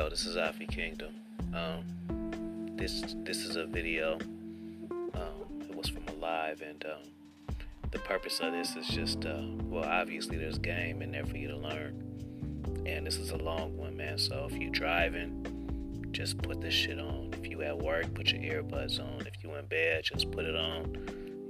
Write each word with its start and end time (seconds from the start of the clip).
Yo, 0.00 0.08
this 0.08 0.24
is 0.24 0.34
Afi 0.34 0.66
Kingdom. 0.66 1.12
Um, 1.52 2.74
this 2.74 3.14
this 3.18 3.44
is 3.44 3.56
a 3.56 3.66
video. 3.66 4.14
Um, 4.90 5.60
it 5.68 5.76
was 5.76 5.90
from 5.90 6.04
a 6.08 6.12
live, 6.12 6.62
and 6.62 6.82
um, 6.86 7.54
the 7.90 7.98
purpose 7.98 8.40
of 8.40 8.52
this 8.52 8.76
is 8.76 8.88
just 8.88 9.26
uh, 9.26 9.42
well, 9.64 9.84
obviously 9.84 10.38
there's 10.38 10.56
game 10.56 11.02
in 11.02 11.12
there 11.12 11.26
for 11.26 11.36
you 11.36 11.48
to 11.48 11.56
learn, 11.58 12.82
and 12.86 13.06
this 13.06 13.18
is 13.18 13.32
a 13.32 13.36
long 13.36 13.76
one, 13.76 13.94
man. 13.94 14.16
So 14.16 14.48
if 14.50 14.56
you're 14.56 14.70
driving, 14.70 16.08
just 16.12 16.38
put 16.38 16.62
this 16.62 16.72
shit 16.72 16.98
on. 16.98 17.34
If 17.34 17.46
you 17.46 17.60
at 17.60 17.76
work, 17.76 18.14
put 18.14 18.32
your 18.32 18.40
earbuds 18.40 18.98
on. 19.00 19.26
If 19.26 19.44
you 19.44 19.54
in 19.54 19.66
bed, 19.66 20.04
just 20.04 20.30
put 20.30 20.46
it 20.46 20.56
on. 20.56 20.96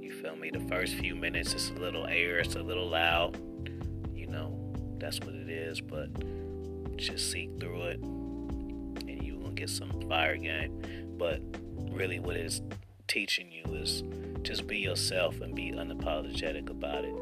You 0.01 0.11
feel 0.11 0.35
me? 0.35 0.49
The 0.51 0.67
first 0.67 0.95
few 0.95 1.15
minutes, 1.15 1.53
it's 1.53 1.69
a 1.69 1.79
little 1.79 2.05
air, 2.05 2.39
it's 2.39 2.55
a 2.55 2.61
little 2.61 2.89
loud. 2.89 3.37
You 4.13 4.27
know, 4.27 4.73
that's 4.97 5.21
what 5.21 5.35
it 5.35 5.47
is, 5.47 5.79
but 5.79 6.09
just 6.97 7.31
seek 7.31 7.57
through 7.57 7.83
it 7.83 8.03
get 9.61 9.69
some 9.69 9.91
fire 10.09 10.37
game. 10.37 10.81
But 11.17 11.41
really, 11.91 12.19
what 12.19 12.35
it's 12.35 12.61
teaching 13.07 13.51
you 13.51 13.75
is 13.75 14.03
just 14.41 14.65
be 14.67 14.79
yourself 14.79 15.39
and 15.41 15.53
be 15.53 15.71
unapologetic 15.71 16.69
about 16.69 17.05
it. 17.05 17.15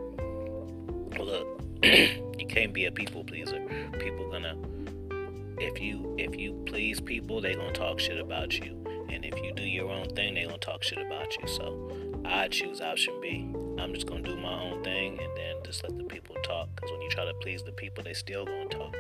Look, 1.20 1.62
you 1.84 2.46
can't 2.48 2.74
be 2.74 2.86
a 2.86 2.92
people 2.92 3.24
pleaser. 3.24 3.60
People 4.00 4.32
gonna 4.32 4.56
if 5.60 5.82
you 5.82 6.16
if 6.18 6.40
you 6.40 6.64
please 6.66 7.02
people, 7.02 7.42
they 7.42 7.56
gonna 7.56 7.74
talk 7.74 8.00
shit 8.00 8.20
about 8.20 8.58
you. 8.58 8.76
And 9.10 9.26
if 9.26 9.36
you 9.44 9.52
do 9.54 9.64
your 9.64 9.92
own 9.92 10.08
thing, 10.10 10.36
they 10.36 10.46
gonna 10.46 10.58
talk 10.60 10.82
shit 10.82 11.00
about 11.00 11.36
you. 11.38 11.48
So 11.48 12.22
I 12.24 12.48
choose 12.48 12.80
option 12.80 13.20
B. 13.22 13.52
I'm 13.78 13.94
just 13.94 14.08
gonna 14.08 14.22
do 14.22 14.38
my 14.38 14.62
own 14.62 14.82
thing 14.84 15.20
and 15.20 15.38
then 15.38 15.56
just 15.66 15.84
let 15.84 15.98
the 15.98 16.06
people 16.06 16.38
talk. 16.44 16.70
Cause 16.80 16.90
when 16.90 17.02
you 17.02 17.10
try 17.10 17.26
to 17.26 17.34
please 17.42 17.64
the 17.64 17.74
people, 17.74 18.04
they 18.04 18.14
still 18.14 18.46
gonna 18.46 18.70
talk 18.70 18.96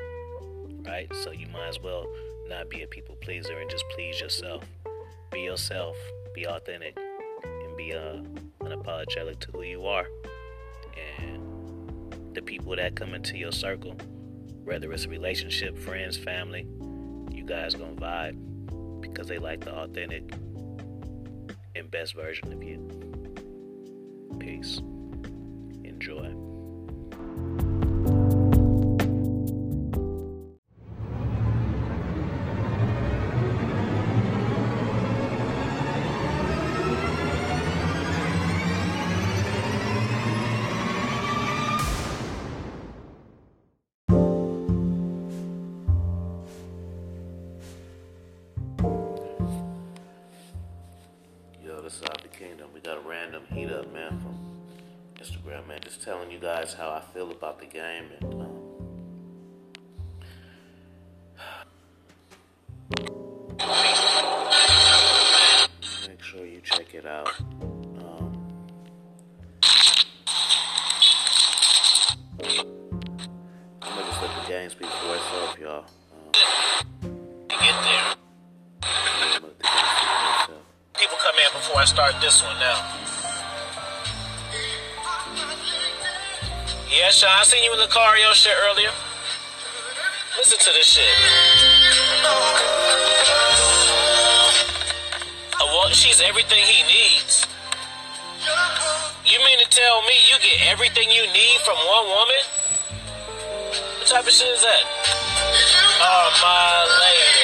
right? 0.89 1.13
So 1.23 1.31
you 1.31 1.47
might 1.47 1.67
as 1.67 1.79
well 1.81 2.05
not 2.49 2.69
be 2.69 2.81
a 2.81 2.87
people 2.87 3.15
pleaser 3.21 3.57
and 3.59 3.69
just 3.69 3.85
please 3.95 4.19
yourself. 4.19 4.63
Be 5.31 5.41
yourself, 5.41 5.95
be 6.33 6.47
authentic, 6.47 6.97
and 7.43 7.77
be 7.77 7.93
uh, 7.93 8.17
unapologetic 8.61 9.39
to 9.39 9.51
who 9.51 9.61
you 9.61 9.85
are. 9.85 10.07
And 11.19 12.33
the 12.33 12.41
people 12.41 12.75
that 12.75 12.95
come 12.95 13.13
into 13.13 13.37
your 13.37 13.51
circle, 13.51 13.95
whether 14.63 14.91
it's 14.91 15.05
a 15.05 15.09
relationship, 15.09 15.77
friends, 15.77 16.17
family, 16.17 16.67
you 17.31 17.43
guys 17.45 17.75
gonna 17.75 17.93
vibe 17.93 19.01
because 19.01 19.27
they 19.27 19.37
like 19.37 19.61
the 19.61 19.73
authentic 19.73 20.23
and 21.75 21.89
best 21.91 22.15
version 22.15 22.51
of 22.51 22.63
you. 22.63 22.79
Peace. 24.39 24.79
Enjoy. 25.83 26.48
Yeah, 86.91 87.09
Sean, 87.11 87.29
I 87.29 87.43
seen 87.43 87.63
you 87.63 87.71
in 87.73 87.79
the 87.79 87.87
car 87.87 88.17
your 88.17 88.33
shit 88.33 88.53
earlier. 88.69 88.91
Listen 90.37 90.57
to 90.57 90.71
this 90.73 90.87
shit. 90.87 91.05
Want, 95.71 95.93
she's 95.93 96.19
everything 96.19 96.63
he 96.65 96.81
needs. 96.83 97.45
You 99.23 99.37
mean 99.45 99.59
to 99.59 99.69
tell 99.69 100.01
me 100.01 100.13
you 100.27 100.35
get 100.41 100.67
everything 100.71 101.11
you 101.11 101.21
need 101.31 101.59
from 101.63 101.75
one 101.77 102.05
woman? 102.07 102.41
What 103.99 104.07
type 104.07 104.25
of 104.25 104.31
shit 104.31 104.47
is 104.47 104.61
that? 104.61 104.83
Oh, 106.01 106.29
my 106.41 106.89
lady. 107.05 107.38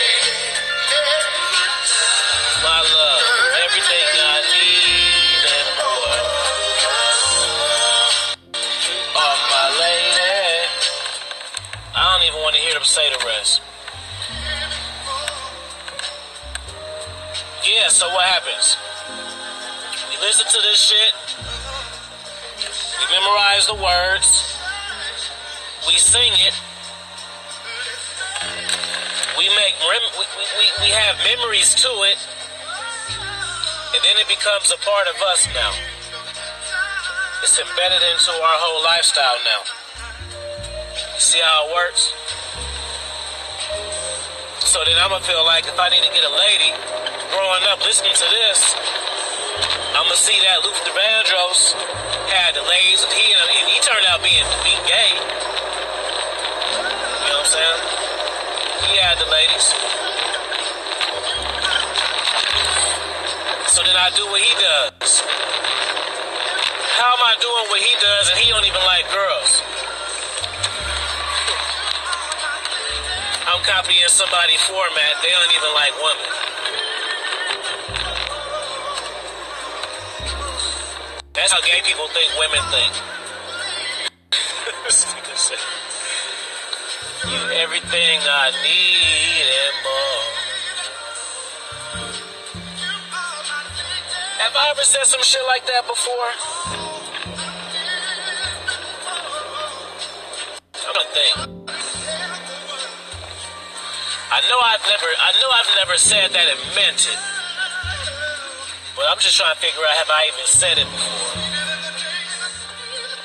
Say 12.96 13.12
the 13.12 13.26
rest. 13.28 13.60
Yeah, 17.68 17.92
so 17.92 18.08
what 18.08 18.24
happens? 18.24 18.80
We 20.08 20.16
listen 20.24 20.48
to 20.48 20.62
this 20.64 20.80
shit. 20.80 21.12
We 22.56 23.06
memorize 23.12 23.68
the 23.68 23.76
words. 23.76 24.56
We 25.92 26.00
sing 26.00 26.32
it. 26.40 26.56
We 29.36 29.52
make 29.60 29.76
we, 29.84 30.24
we, 30.56 30.88
we 30.88 30.90
have 30.96 31.20
memories 31.28 31.76
to 31.76 31.92
it. 32.08 32.20
And 33.92 34.00
then 34.08 34.16
it 34.24 34.28
becomes 34.32 34.72
a 34.72 34.80
part 34.88 35.08
of 35.12 35.20
us 35.36 35.44
now. 35.52 35.72
It's 37.44 37.60
embedded 37.60 38.08
into 38.08 38.32
our 38.32 38.58
whole 38.64 38.82
lifestyle 38.86 39.36
now. 39.44 39.62
See 41.20 41.42
how 41.44 41.68
it 41.68 41.76
works? 41.76 42.25
So 44.76 44.84
then 44.84 45.00
I'm 45.00 45.08
gonna 45.08 45.24
feel 45.24 45.40
like 45.48 45.64
if 45.72 45.80
I 45.80 45.88
need 45.88 46.04
to 46.04 46.12
get 46.12 46.28
a 46.28 46.36
lady 46.36 46.68
growing 47.32 47.64
up 47.72 47.80
listening 47.88 48.12
to 48.12 48.28
this, 48.28 48.76
I'm 49.96 50.04
gonna 50.04 50.20
see 50.20 50.36
that 50.44 50.68
Luther 50.68 50.92
Vandross 50.92 51.72
had 52.28 52.60
the 52.60 52.66
ladies, 52.68 53.00
and 53.08 53.14
he 53.16 53.24
and 53.40 53.72
he 53.72 53.80
turned 53.80 54.04
out 54.12 54.20
being 54.20 54.44
being 54.68 54.84
gay. 54.84 55.16
You 56.76 57.32
know 57.32 57.40
what 57.40 57.48
I'm 57.48 57.56
saying? 57.56 57.80
He 58.92 59.00
had 59.00 59.16
the 59.16 59.32
ladies. 59.32 59.64
So 63.72 63.80
then 63.80 63.96
I 63.96 64.12
do 64.12 64.28
what 64.28 64.44
he 64.44 64.52
does. 64.60 65.24
How 67.00 67.16
am 67.16 67.24
I 67.24 67.32
doing 67.40 67.66
what 67.72 67.80
he 67.80 67.96
does 68.04 68.28
and 68.28 68.38
he 68.44 68.52
don't 68.52 68.68
even 68.68 68.84
like 68.84 69.08
girls? 69.08 69.55
Copying 73.66 74.08
somebody's 74.08 74.62
format. 74.62 75.14
They 75.24 75.30
don't 75.30 75.50
even 75.50 75.74
like 75.74 75.94
women. 75.98 76.30
That's 81.34 81.52
how 81.52 81.62
gay 81.62 81.82
people 81.84 82.08
think 82.14 82.30
women 82.38 82.62
think. 82.70 82.94
You 87.26 87.42
everything 87.58 88.20
I 88.22 88.52
need 88.62 89.46
and 89.50 89.76
more. 89.84 90.26
Have 94.46 94.56
I 94.56 94.70
ever 94.72 94.84
said 94.84 95.06
some 95.06 95.24
shit 95.24 95.42
like 95.48 95.66
that 95.66 95.88
before? 95.88 96.32
Gonna 100.84 101.06
think. 101.14 101.55
I 104.36 104.42
know 104.52 104.60
I've 104.60 104.84
never, 104.92 105.08
I 105.08 105.32
know 105.40 105.48
I've 105.48 105.72
never 105.80 105.96
said 105.96 106.28
that 106.36 106.44
and 106.52 106.60
meant 106.76 107.08
it. 107.08 107.20
But 108.92 109.08
I'm 109.08 109.16
just 109.18 109.38
trying 109.40 109.56
to 109.56 109.62
figure 109.64 109.80
out 109.80 109.96
have 109.96 110.12
I 110.12 110.28
even 110.28 110.44
said 110.44 110.76
it 110.76 110.84
before. 110.92 111.40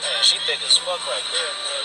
Man, 0.07 0.23
she 0.23 0.39
thick 0.47 0.63
as 0.63 0.79
fuck 0.79 1.03
right 1.11 1.27
there, 1.35 1.51
bro. 1.51 1.83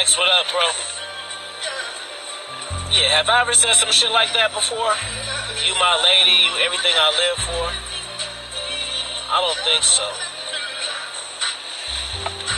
X, 0.00 0.16
what 0.16 0.32
up, 0.40 0.48
bro? 0.48 0.72
Yeah, 2.96 3.12
have 3.12 3.28
I 3.28 3.42
ever 3.42 3.52
said 3.52 3.74
some 3.74 3.92
shit 3.92 4.10
like 4.10 4.32
that 4.32 4.54
before? 4.54 4.96
You 5.68 5.74
my 5.76 6.00
lady, 6.00 6.32
you 6.32 6.64
everything 6.64 6.96
I 6.96 7.12
live 7.12 7.36
for? 7.44 7.68
I 9.28 9.36
don't 9.44 9.58
think 9.68 9.84
so. 9.84 10.08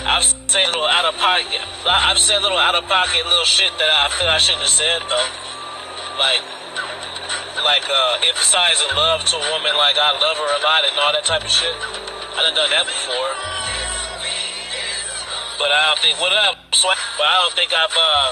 I've 0.09 0.25
said 0.25 0.65
little 0.73 0.89
out 0.89 1.05
of 1.05 1.15
pocket. 1.21 1.61
I've 1.85 2.17
said 2.17 2.41
little 2.41 2.57
out 2.57 2.75
of 2.75 2.89
pocket 2.89 3.29
little 3.29 3.45
shit 3.45 3.69
that 3.77 3.93
I 3.93 4.09
feel 4.17 4.25
I 4.25 4.41
shouldn't 4.41 4.65
have 4.65 4.73
said 4.73 5.05
though. 5.05 5.29
Like, 6.17 6.41
like 7.61 7.85
uh, 7.85 8.17
emphasizing 8.25 8.89
love 8.97 9.29
to 9.29 9.37
a 9.37 9.45
woman, 9.53 9.77
like 9.77 10.01
I 10.01 10.17
love 10.17 10.41
her 10.41 10.49
a 10.49 10.61
lot 10.65 10.81
and 10.89 10.97
all 10.97 11.13
that 11.13 11.29
type 11.29 11.45
of 11.45 11.53
shit. 11.53 11.77
I 11.77 12.41
done 12.41 12.57
done 12.57 12.73
that 12.73 12.89
before. 12.89 13.31
But 15.61 15.77
I 15.77 15.93
don't 15.93 16.01
think 16.01 16.17
what 16.17 16.33
up? 16.33 16.57
But 16.73 17.29
I 17.29 17.37
don't 17.45 17.53
think 17.53 17.77
I've 17.77 17.93
uh, 17.93 18.29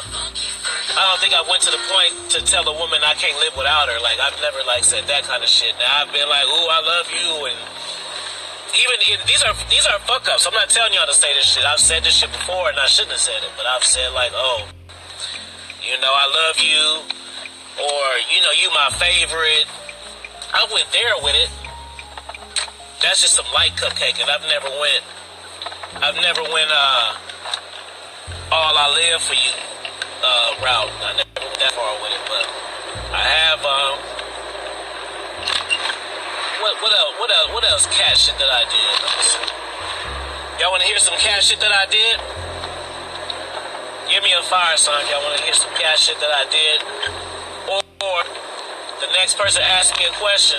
I 0.97 1.03
don't 1.13 1.21
think 1.21 1.37
I 1.37 1.45
went 1.45 1.61
to 1.69 1.73
the 1.77 1.83
point 1.93 2.15
to 2.33 2.39
tell 2.41 2.65
a 2.65 2.73
woman 2.73 3.05
I 3.05 3.13
can't 3.21 3.37
live 3.45 3.53
without 3.53 3.93
her. 3.93 4.01
Like 4.01 4.17
I've 4.17 4.41
never 4.41 4.65
like 4.65 4.81
said 4.81 5.05
that 5.13 5.29
kind 5.29 5.45
of 5.45 5.51
shit. 5.53 5.77
Now 5.77 6.01
I've 6.01 6.13
been 6.15 6.25
like, 6.25 6.49
"Ooh, 6.49 6.69
I 6.73 6.81
love 6.81 7.07
you," 7.13 7.31
and 7.53 7.59
even 8.77 8.97
these 9.27 9.43
are 9.43 9.55
these 9.71 9.87
are 9.87 9.99
fuck 10.05 10.29
ups. 10.29 10.47
I'm 10.47 10.55
not 10.55 10.71
telling 10.71 10.93
y'all 10.93 11.07
to 11.07 11.15
say 11.15 11.33
this 11.35 11.45
shit. 11.45 11.65
I've 11.65 11.81
said 11.81 12.05
this 12.05 12.15
shit 12.15 12.31
before, 12.33 12.69
and 12.69 12.79
I 12.79 12.87
shouldn't 12.87 13.13
have 13.13 13.21
said 13.21 13.41
it. 13.43 13.51
But 13.57 13.67
I've 13.67 13.85
said 13.85 14.13
like, 14.13 14.33
"Oh, 14.35 14.67
you 15.83 15.97
know, 16.01 16.13
I 16.13 16.27
love 16.29 16.59
you," 16.61 16.85
or 17.83 18.05
you 18.33 18.41
know, 18.43 18.53
you 18.61 18.69
my 18.71 18.91
favorite. 18.97 19.67
I 20.53 20.67
went 20.73 20.87
there 20.93 21.17
with 21.23 21.35
it. 21.35 21.51
That's 23.03 23.21
just 23.21 23.35
some 23.35 23.47
light 23.53 23.73
cupcake, 23.77 24.21
and 24.21 24.31
I've 24.31 24.47
never 24.49 24.69
went. 24.69 25.05
I've 26.03 26.17
never 26.17 26.43
went. 26.43 26.71
uh 26.71 27.17
all 28.53 28.79
I 28.79 28.95
live 28.95 29.23
for 29.23 29.35
you 29.35 29.51
uh, 30.23 30.55
route. 30.63 30.91
I 31.03 31.13
never 31.19 31.41
went 31.43 31.59
that 31.59 31.73
far 31.73 31.93
with 32.03 32.13
it, 32.15 32.25
but 32.31 32.47
I 33.13 33.23
have. 33.23 33.61
Um, 33.65 34.06
what 36.67 36.83
what 36.83 36.93
else? 36.99 37.15
What 37.19 37.31
else? 37.31 37.51
What 37.55 37.65
else? 37.71 37.87
Cat 37.95 38.19
shit 38.19 38.35
that 38.43 38.51
I 38.51 38.67
did. 38.67 38.99
Y'all 40.59 40.75
want 40.75 40.83
to 40.83 40.89
hear 40.89 40.99
some 40.99 41.15
cat 41.15 41.43
shit 41.43 41.61
that 41.61 41.71
I 41.71 41.87
did? 41.87 42.19
Give 44.11 44.23
me 44.23 44.35
a 44.35 44.43
fire 44.43 44.77
sign. 44.77 45.07
Y'all 45.07 45.23
want 45.23 45.39
to 45.39 45.45
hear 45.45 45.55
some 45.55 45.71
cat 45.79 45.99
shit 45.99 46.19
that 46.19 46.33
I 46.35 46.43
did? 46.51 46.79
Or, 47.71 47.81
or 48.03 48.19
the 48.99 49.07
next 49.15 49.39
person 49.39 49.63
asks 49.63 49.97
me 49.99 50.07
a 50.11 50.15
question. 50.19 50.59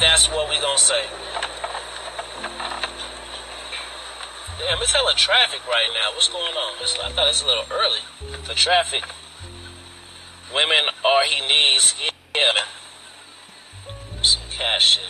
That's 0.00 0.28
what 0.28 0.50
we 0.50 0.60
gonna 0.60 0.76
say. 0.76 1.00
Damn, 4.60 4.82
it's 4.84 4.92
hella 4.92 5.14
traffic 5.16 5.64
right 5.66 5.88
now. 5.96 6.12
What's 6.12 6.28
going 6.28 6.44
on? 6.44 6.72
It's, 6.82 6.98
I 7.00 7.08
thought 7.12 7.28
it's 7.28 7.42
a 7.42 7.46
little 7.46 7.64
early. 7.72 8.04
The 8.48 8.54
traffic. 8.54 9.04
Women 10.52 10.92
are 11.04 11.24
he 11.24 11.40
needs. 11.48 11.94
Yeah. 12.36 12.52
Cash 14.64 14.96
shit. 14.96 15.04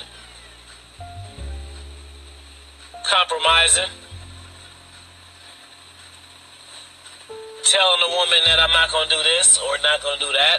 Compromising. 3.04 3.90
Telling 7.62 8.00
a 8.02 8.10
woman 8.10 8.38
that 8.46 8.58
I'm 8.58 8.72
not 8.72 8.90
gonna 8.90 9.08
do 9.08 9.22
this 9.22 9.56
or 9.58 9.78
not 9.78 10.02
gonna 10.02 10.18
do 10.18 10.32
that. 10.32 10.58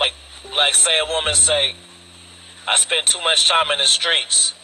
Like, 0.00 0.14
like 0.56 0.74
say 0.74 0.98
a 0.98 1.12
woman 1.12 1.34
say, 1.34 1.74
I 2.66 2.76
spend 2.76 3.06
too 3.06 3.20
much 3.20 3.46
time 3.50 3.70
in 3.70 3.78
the 3.78 3.84
streets. 3.84 4.54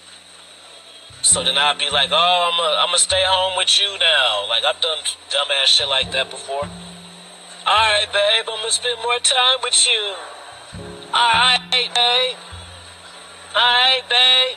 So 1.21 1.45
then 1.45 1.59
I'd 1.59 1.77
be 1.77 1.91
like, 1.91 2.09
oh, 2.11 2.79
I'm 2.87 2.91
to 2.91 2.99
stay 2.99 3.23
home 3.27 3.59
with 3.59 3.79
you 3.79 3.99
now. 3.99 4.49
Like, 4.49 4.65
I've 4.65 4.81
done 4.81 4.97
dumbass 5.29 5.67
shit 5.67 5.89
like 5.89 6.11
that 6.13 6.31
before. 6.31 6.67
Alright, 7.67 8.13
babe, 8.15 8.47
I'm 8.49 8.65
to 8.65 8.73
spend 8.73 8.99
more 9.03 9.19
time 9.19 9.59
with 9.63 9.87
you. 9.87 10.15
Alright, 11.13 11.61
babe. 11.71 12.37
Alright, 13.55 14.09
babe. 14.09 14.57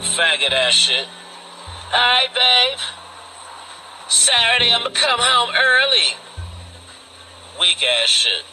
Faggot 0.00 0.52
ass 0.52 0.72
shit. 0.72 1.06
Alright, 1.92 2.34
babe. 2.34 2.78
Saturday, 4.08 4.72
I'm 4.72 4.82
going 4.82 4.94
to 4.94 5.00
come 5.00 5.20
home 5.20 5.50
early. 5.54 6.16
Weak 7.60 7.82
ass 7.82 8.08
shit. 8.08 8.44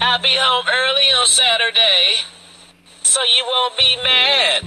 I'll 0.00 0.18
be 0.18 0.34
home 0.34 0.66
early 0.66 1.08
on 1.20 1.26
Saturday, 1.26 2.24
so 3.02 3.22
you 3.22 3.44
won't 3.46 3.78
be 3.78 3.96
mad 4.02 4.64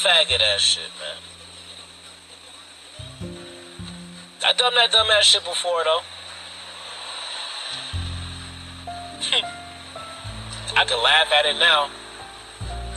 faggot 0.00 0.40
ass 0.40 0.60
shit, 0.60 0.90
man. 3.20 3.32
I 4.46 4.52
done 4.54 4.74
that 4.74 4.90
dumb 4.90 5.10
ass 5.10 5.24
shit 5.24 5.44
before 5.44 5.84
though. 5.84 6.00
I 10.76 10.84
can 10.86 11.02
laugh 11.02 11.30
at 11.38 11.44
it 11.44 11.58
now. 11.58 11.90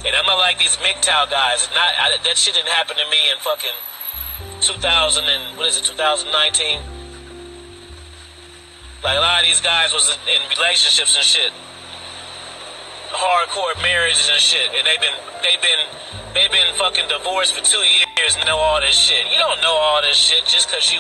And 0.05 0.15
I'm 0.15 0.25
not 0.25 0.37
like 0.37 0.59
these 0.59 0.75
MGTOW 0.77 1.29
guys. 1.29 1.69
Not 1.73 1.89
I, 1.99 2.17
that 2.23 2.37
shit 2.37 2.55
didn't 2.55 2.69
happen 2.69 2.97
to 2.97 3.07
me 3.09 3.31
in 3.31 3.37
fucking 3.39 3.77
2000 4.61 5.23
and 5.23 5.57
what 5.57 5.67
is 5.67 5.77
it, 5.77 5.85
2019. 5.85 6.81
Like 9.03 9.17
a 9.17 9.19
lot 9.19 9.41
of 9.41 9.47
these 9.47 9.61
guys 9.61 9.93
was 9.93 10.07
in 10.27 10.41
relationships 10.55 11.15
and 11.15 11.23
shit, 11.23 11.51
hardcore 13.11 13.75
marriages 13.81 14.29
and 14.31 14.39
shit, 14.39 14.71
and 14.71 14.87
they've 14.87 15.01
been 15.01 15.15
they've 15.43 15.61
been 15.61 15.83
They've 16.33 16.49
been 16.49 16.73
fucking 16.81 17.07
divorced 17.09 17.53
for 17.53 17.63
two 17.63 17.77
years 17.77 18.35
and 18.35 18.45
know 18.47 18.57
all 18.57 18.81
this 18.81 18.97
shit. 18.97 19.21
You 19.29 19.37
don't 19.37 19.61
know 19.61 19.69
all 19.69 20.01
this 20.01 20.17
shit 20.17 20.43
just 20.49 20.65
cause 20.67 20.91
you 20.91 20.99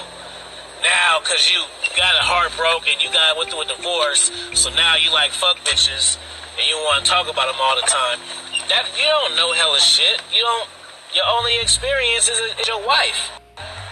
now 0.85 1.17
cause 1.25 1.49
you 1.49 1.57
got 1.97 2.13
a 2.13 2.21
heart 2.21 2.53
broke 2.55 2.85
you 2.85 3.09
got 3.09 3.35
went 3.35 3.49
through 3.49 3.65
a 3.65 3.65
divorce. 3.65 4.29
So 4.53 4.69
now 4.77 4.93
you 4.95 5.09
like 5.09 5.31
fuck 5.31 5.57
bitches 5.65 6.21
and 6.53 6.67
you 6.69 6.77
want 6.85 7.03
to 7.03 7.09
talk 7.09 7.25
about 7.33 7.49
them 7.49 7.57
all 7.57 7.75
the 7.75 7.89
time. 7.89 8.21
That 8.69 8.87
you 8.95 9.03
don't 9.03 9.35
know 9.35 9.51
hella 9.53 9.79
shit. 9.79 10.21
You 10.31 10.41
don't. 10.41 10.67
Your 11.13 11.27
only 11.37 11.59
experience 11.61 12.27
is, 12.27 12.39
is 12.57 12.67
your 12.67 12.81
wife 12.87 13.29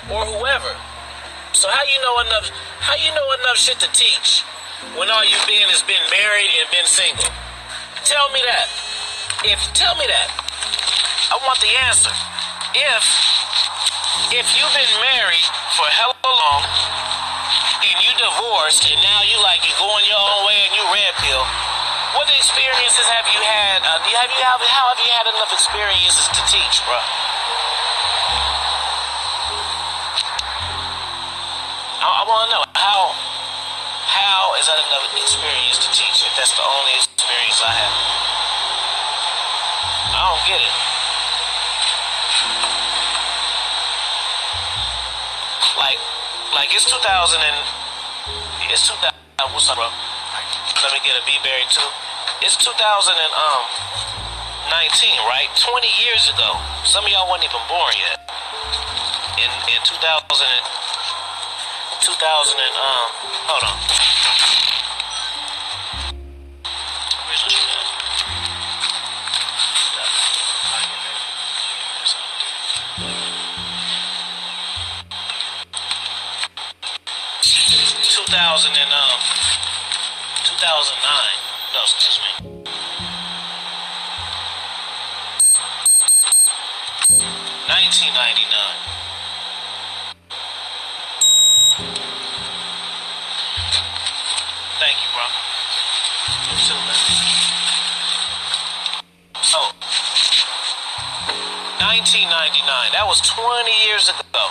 or 0.09 0.25
whoever. 0.25 0.73
So 1.53 1.69
how 1.69 1.83
you 1.83 1.99
know 2.01 2.17
enough? 2.25 2.49
How 2.79 2.95
you 2.95 3.13
know 3.13 3.27
enough 3.43 3.57
shit 3.57 3.77
to 3.83 3.89
teach 3.93 4.41
when 4.97 5.11
all 5.11 5.21
you've 5.21 5.45
been 5.45 5.69
is 5.69 5.83
been 5.85 6.01
married 6.09 6.49
and 6.57 6.65
been 6.71 6.87
single? 6.87 7.29
Tell 8.07 8.31
me 8.33 8.41
that. 8.47 8.67
If 9.45 9.59
tell 9.77 9.93
me 9.99 10.07
that. 10.07 10.29
I 11.31 11.37
want 11.45 11.59
the 11.61 11.71
answer. 11.85 12.11
If 12.73 13.03
if 14.33 14.47
you've 14.57 14.75
been 14.75 14.95
married 15.03 15.47
for 15.77 15.87
hell 15.91 16.15
long 16.23 16.63
and 17.83 17.97
you 18.01 18.11
divorced 18.17 18.87
and 18.87 18.99
now 19.03 19.21
you 19.27 19.37
like 19.43 19.61
you 19.67 19.73
going 19.77 20.05
your 20.07 20.19
own 20.19 20.41
way 20.47 20.59
and 20.65 20.73
you 20.75 20.83
red 20.89 21.13
pill, 21.19 21.45
what 22.15 22.27
experiences 22.35 23.07
have 23.07 23.27
you 23.31 23.39
had? 23.39 23.79
Uh, 23.87 23.99
have 24.03 24.31
you 24.31 24.43
have 24.43 24.59
how 24.67 24.91
have 24.91 24.99
you 24.99 25.11
had 25.15 25.27
enough 25.31 25.51
experiences 25.55 26.27
to 26.27 26.41
teach, 26.51 26.83
bro? 26.83 26.99
I, 32.03 32.07
I 32.19 32.21
want 32.27 32.51
to 32.51 32.59
know 32.59 32.63
how 32.75 33.15
how 34.11 34.59
is 34.59 34.67
that 34.67 34.79
enough 34.91 35.07
experience 35.15 35.79
to 35.87 35.89
teach 35.95 36.27
if 36.27 36.33
that's 36.35 36.51
the 36.51 36.65
only 36.67 36.99
experience 36.99 37.63
I 37.63 37.71
have? 37.79 37.95
I 40.11 40.19
don't 40.27 40.43
get 40.51 40.59
it. 40.59 40.75
Like, 45.79 45.99
like 46.53 46.75
it's 46.75 46.91
2000 46.91 47.39
and 47.39 47.57
it's 48.67 48.87
2000. 48.91 49.15
What's 49.55 49.69
up, 49.69 49.77
bro? 49.79 50.10
Let 50.81 50.97
me 50.97 51.01
get 51.05 51.13
a 51.13 51.21
B-berry 51.29 51.61
too. 51.69 51.85
It's 52.41 52.57
2000 52.57 52.73
and 52.73 53.33
um 53.37 53.63
19, 54.73 55.13
right? 55.29 55.45
20 55.53 55.85
years 56.01 56.25
ago. 56.33 56.57
Some 56.89 57.05
of 57.05 57.11
y'all 57.13 57.29
weren't 57.29 57.45
even 57.45 57.61
born 57.69 57.93
yet. 58.01 58.17
In 59.37 59.51
in 59.69 59.81
2000, 59.85 60.01
2000 62.01 62.57
and 62.57 62.75
um, 62.81 63.07
hold 63.45 63.61
on. 63.61 63.77
That 103.01 103.09
was 103.09 103.25
20 103.33 103.65
years 103.89 104.13
ago. 104.13 104.45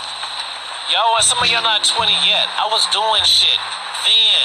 Y'all, 0.91 1.15
some 1.23 1.39
of 1.39 1.47
y'all 1.47 1.63
not 1.63 1.87
20 1.87 2.11
yet. 2.27 2.51
I 2.59 2.67
was 2.67 2.83
doing 2.91 3.23
shit 3.23 3.55
then. 4.03 4.43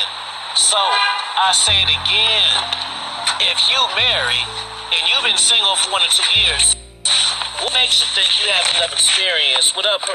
So 0.54 0.78
I 0.78 1.50
say 1.50 1.75
it 1.82 1.90
again. 1.90 2.54
If 3.50 3.58
you 3.66 3.82
marry 3.98 4.38
and 4.94 5.02
you've 5.10 5.26
been 5.26 5.34
single 5.34 5.75
for 5.82 5.90
one 5.90 6.06
or 6.06 6.12
two 6.14 6.22
years, 6.38 6.78
What 7.58 7.75
makes 7.75 7.98
you 7.98 8.06
think 8.14 8.30
you 8.38 8.46
have 8.54 8.78
enough 8.78 8.94
experience? 8.94 9.75
What 9.75 9.90
up, 9.90 10.06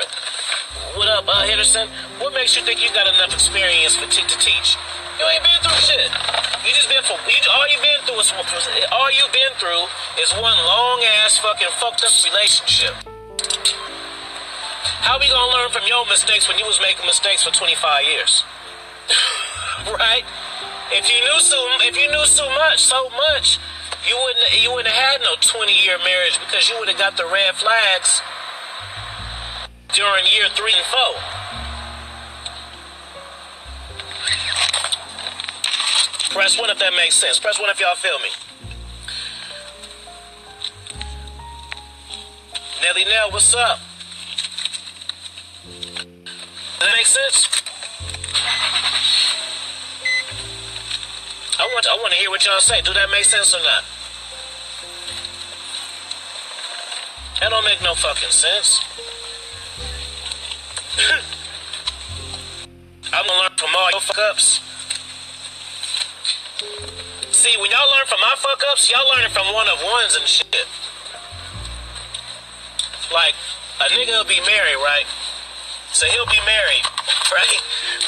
what 0.96 1.12
up, 1.12 1.28
uh, 1.28 1.44
Henderson? 1.44 1.92
What 2.24 2.32
makes 2.32 2.56
you 2.56 2.64
think 2.64 2.80
you 2.80 2.88
got 2.96 3.12
enough 3.12 3.36
experience 3.36 4.00
for 4.00 4.08
t- 4.08 4.24
to 4.24 4.38
teach? 4.40 4.80
You 5.20 5.28
ain't 5.28 5.44
been 5.44 5.60
through 5.68 5.84
shit. 5.84 6.08
You 6.64 6.72
just 6.72 6.88
been 6.88 7.04
for 7.04 7.20
you, 7.28 7.44
all 7.52 7.68
you 7.68 7.76
been 7.84 8.00
through 8.08 8.24
is 8.24 8.32
all 8.96 9.12
you 9.12 9.28
been 9.36 9.52
through 9.60 9.84
is 10.16 10.32
one 10.40 10.56
long 10.64 11.04
ass 11.28 11.44
fucking 11.44 11.76
fucked 11.76 12.08
up 12.08 12.16
relationship. 12.24 12.96
How 15.02 15.18
we 15.18 15.28
gonna 15.28 15.52
learn 15.52 15.72
from 15.72 15.82
your 15.88 16.06
mistakes 16.06 16.48
when 16.48 16.60
you 16.60 16.66
was 16.66 16.80
making 16.80 17.06
mistakes 17.06 17.44
for 17.44 17.52
25 17.52 18.06
years? 18.06 18.44
right? 19.98 20.24
If 20.92 21.10
you 21.10 21.20
knew 21.26 21.40
so, 21.42 21.58
if 21.82 21.98
you 21.98 22.06
knew 22.12 22.26
so 22.26 22.48
much, 22.50 22.80
so 22.80 23.10
much, 23.10 23.58
you 24.08 24.16
wouldn't 24.16 24.62
you 24.62 24.72
wouldn't 24.72 24.94
have 24.94 25.20
had 25.20 25.22
no 25.22 25.34
20 25.42 25.74
year 25.74 25.98
marriage 26.06 26.40
because 26.40 26.70
you 26.70 26.78
would 26.78 26.88
have 26.88 27.00
got 27.00 27.18
the 27.18 27.26
red 27.26 27.56
flags 27.56 28.22
during 29.94 30.24
year 30.30 30.46
three 30.54 30.74
and 30.78 30.86
four. 30.86 31.18
Press 36.30 36.60
one 36.60 36.70
if 36.70 36.78
that 36.78 36.94
makes 36.96 37.16
sense. 37.16 37.40
Press 37.40 37.60
one 37.60 37.70
if 37.72 37.80
y'all 37.80 37.96
feel 37.96 38.20
me. 38.20 38.30
Nelly 42.82 43.06
Nell, 43.06 43.32
what's 43.32 43.54
up? 43.56 43.80
Does 46.82 46.90
that 46.90 46.98
make 46.98 47.06
sense? 47.06 47.46
I 51.60 51.70
want 51.72 51.86
I 51.86 51.94
want 52.02 52.12
to 52.12 52.18
hear 52.18 52.32
what 52.32 52.44
y'all 52.44 52.60
say. 52.60 52.82
Do 52.82 52.92
that 52.94 53.08
make 53.12 53.24
sense 53.24 53.54
or 53.54 53.62
not? 53.62 53.84
That 57.40 57.52
don't 57.52 57.64
make 57.66 57.84
no 57.84 57.94
fucking 57.94 58.32
sense. 58.32 58.82
I'm 63.14 63.28
gonna 63.28 63.42
learn 63.42 63.52
from 63.58 63.76
all 63.78 63.92
your 63.92 64.02
fuck 64.02 64.18
ups. 64.18 64.60
See, 67.30 67.56
when 67.62 67.70
y'all 67.70 67.92
learn 67.94 68.08
from 68.08 68.22
my 68.22 68.34
fuck 68.38 68.64
ups, 68.72 68.90
y'all 68.90 69.08
learning 69.08 69.30
from 69.30 69.54
one 69.54 69.70
of 69.70 69.80
ones 69.84 70.16
and 70.20 70.28
shit. 70.28 70.66
Like, 73.14 73.36
a 73.82 73.84
nigga 73.94 74.18
will 74.18 74.26
be 74.26 74.42
married, 74.42 74.78
right? 74.78 75.06
So 75.94 76.08
he'll 76.08 76.26
be 76.26 76.40
married, 76.46 76.86
right? 77.32 77.62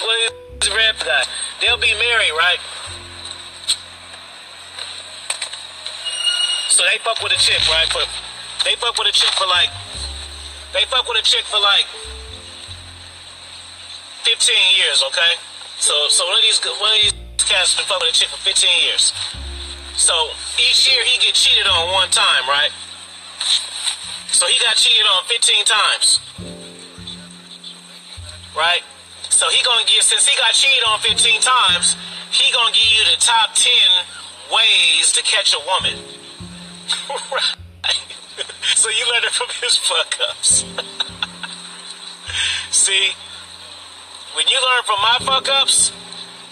Well, 0.08 0.44
red 0.76 0.96
guy. 1.04 1.24
They'll 1.60 1.78
be 1.78 1.94
married, 1.94 2.32
right? 2.32 2.60
So 6.70 6.84
they 6.90 6.98
fuck 7.04 7.22
with 7.22 7.34
a 7.34 7.38
chick, 7.38 7.60
right? 7.70 7.88
But 7.94 8.08
they 8.64 8.76
fuck 8.76 8.98
with 8.98 9.08
a 9.08 9.12
chick 9.12 9.30
for 9.36 9.48
like, 9.48 9.70
they 10.74 10.86
fuck 10.86 11.08
with 11.08 11.20
a 11.20 11.24
chick 11.24 11.44
for 11.44 11.60
like 11.60 11.86
15 14.24 14.56
years, 14.80 15.04
okay? 15.08 15.36
So, 15.80 15.94
so 16.10 16.26
one 16.26 16.38
of 16.38 16.42
these, 16.42 16.60
one 16.80 16.96
of 16.96 17.02
these 17.02 17.14
cats 17.44 17.76
been 17.76 17.86
fucking 17.86 18.08
with 18.08 18.16
a 18.16 18.18
chick 18.18 18.30
for 18.30 18.38
15 18.38 18.70
years. 18.88 19.14
So 19.96 20.14
each 20.58 20.90
year 20.90 21.04
he 21.06 21.20
get 21.20 21.36
cheated 21.36 21.68
on 21.68 21.92
one 21.92 22.10
time, 22.10 22.48
right? 22.48 22.72
So 24.32 24.48
he 24.48 24.58
got 24.64 24.76
cheated 24.76 25.06
on 25.06 25.24
15 25.28 25.66
times. 25.66 26.20
Right? 28.56 28.82
So 29.30 29.50
he 29.50 29.64
gonna 29.64 29.86
give 29.86 30.04
since 30.04 30.28
he 30.28 30.38
got 30.38 30.54
cheated 30.54 30.84
on 30.88 31.00
15 31.00 31.42
times, 31.42 31.96
he 32.32 32.52
gonna 32.54 32.72
give 32.72 32.92
you 32.98 33.04
the 33.12 33.18
top 33.20 33.54
10 33.56 33.72
ways 34.54 35.12
to 35.14 35.24
catch 35.24 35.54
a 35.54 35.60
woman. 35.66 35.98
right? 37.32 37.56
so 38.76 38.90
you 38.90 39.06
learn 39.12 39.24
it 39.24 39.32
from 39.32 39.48
his 39.62 39.78
fuck 39.78 40.18
ups. 40.30 40.66
See? 42.72 43.12
When 44.36 44.48
you 44.48 44.58
learn 44.58 44.84
from 44.84 45.02
my 45.02 45.18
fuck 45.22 45.50
ups, 45.50 45.92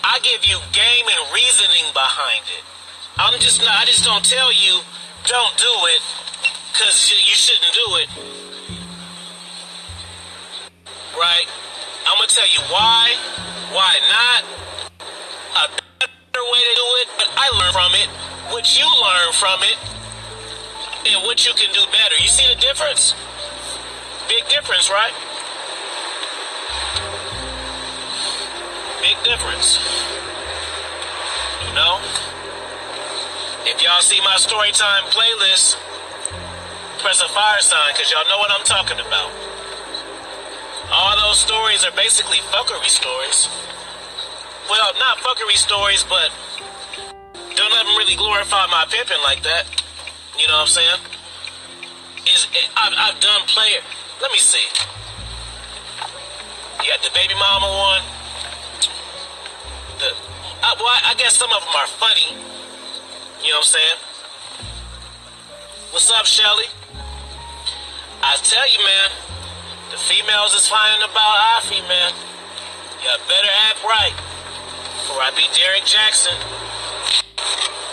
I 0.04 0.20
give 0.22 0.46
you 0.46 0.58
game 0.72 1.06
and 1.06 1.34
reasoning 1.34 1.86
behind 1.94 2.44
it. 2.46 2.64
I'm 3.18 3.40
just 3.40 3.62
not, 3.62 3.70
I 3.70 3.86
just 3.86 4.04
don't 4.04 4.24
tell 4.24 4.52
you, 4.52 4.82
don't 5.26 5.58
do 5.58 5.74
it, 5.94 6.02
because 6.72 7.12
you 7.12 7.36
shouldn't 7.36 7.74
do 7.74 7.96
it. 7.98 8.10
Right? 11.18 11.46
I'm 12.06 12.18
to 12.18 12.28
tell 12.28 12.48
you 12.48 12.62
why, 12.72 13.16
why 13.72 14.00
not, 14.10 14.42
a 15.54 15.66
better 16.00 16.46
way 16.52 16.62
to 16.62 16.74
do 16.76 16.88
it, 17.02 17.08
but 17.18 17.28
I 17.38 17.48
learn 17.60 17.74
from 17.74 17.94
it, 17.94 18.10
what 18.54 18.66
you 18.78 18.86
learn 18.86 19.34
from 19.34 19.62
it, 19.64 19.78
and 21.12 21.24
what 21.26 21.46
you 21.46 21.54
can 21.54 21.74
do 21.74 21.82
better. 21.92 22.16
You 22.22 22.28
see 22.28 22.48
the 22.48 22.60
difference? 22.60 23.14
Big 24.28 24.48
difference, 24.50 24.90
right? 24.90 25.14
Big 29.02 29.18
difference. 29.24 29.78
You 31.68 31.74
know? 31.76 32.00
If 33.66 33.82
y'all 33.82 34.02
see 34.02 34.20
my 34.22 34.38
story 34.38 34.72
time 34.72 35.04
playlist, 35.14 35.78
press 37.00 37.22
a 37.22 37.30
fire 37.30 37.62
sign 37.62 37.94
because 37.94 38.12
y'all 38.12 38.28
know 38.30 38.38
what 38.38 38.52
I'm 38.52 38.66
talking 38.66 39.00
about. 39.00 39.51
All 40.92 41.16
those 41.18 41.40
stories 41.40 41.86
are 41.86 41.96
basically 41.96 42.38
fuckery 42.52 42.90
stories. 42.90 43.48
Well, 44.70 44.92
not 45.00 45.18
fuckery 45.20 45.58
stories, 45.58 46.04
but 46.04 46.32
don't 47.56 47.72
let 47.72 47.86
them 47.86 47.96
really 47.98 48.16
glorify 48.16 48.68
my 48.68 48.86
pimping 48.90 49.22
like 49.24 49.44
that. 49.44 49.66
You 50.38 50.48
know 50.48 50.56
what 50.56 50.68
I'm 50.68 50.68
saying? 50.68 51.02
Is 52.28 52.48
eh, 52.54 52.68
I've, 52.76 52.94
I've 52.98 53.20
done 53.20 53.42
player. 53.48 53.82
Let 54.22 54.32
me 54.32 54.38
see. 54.38 54.64
You 56.84 56.90
got 56.90 57.02
the 57.04 57.12
baby 57.14 57.36
mama 57.36 57.68
one 57.68 58.02
the, 60.02 60.12
well, 60.82 60.98
I 61.06 61.14
guess 61.18 61.38
some 61.38 61.52
of 61.54 61.62
them 61.62 61.76
are 61.78 61.88
funny. 61.88 62.34
You 63.46 63.54
know 63.54 63.62
what 63.62 63.70
I'm 63.70 63.78
saying? 63.78 64.00
What's 65.92 66.10
up, 66.12 66.26
Shelly? 66.26 66.66
I 68.24 68.36
tell 68.42 68.66
you, 68.70 68.80
man, 68.82 69.10
the 69.92 70.00
females 70.00 70.56
is 70.56 70.72
finding 70.72 71.04
about 71.04 71.60
Afi, 71.60 71.84
man. 71.84 72.16
You 73.04 73.12
better 73.28 73.54
act 73.68 73.84
right, 73.84 74.16
or 75.12 75.20
I 75.20 75.36
be 75.36 75.44
Derek 75.52 75.84
Jackson. 75.84 76.32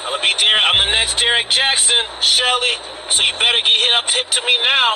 I'm 0.07 0.15
gonna 0.15 0.23
be 0.23 0.31
Derek. 0.39 0.63
I'm 0.71 0.79
the 0.79 0.95
next 0.95 1.19
Derek 1.19 1.51
Jackson, 1.51 1.99
Shelly. 2.23 2.79
So 3.11 3.27
you 3.27 3.35
better 3.43 3.59
get 3.67 3.75
hit 3.75 3.93
up, 3.99 4.07
hit 4.07 4.31
to 4.31 4.41
me 4.47 4.55
now, 4.63 4.91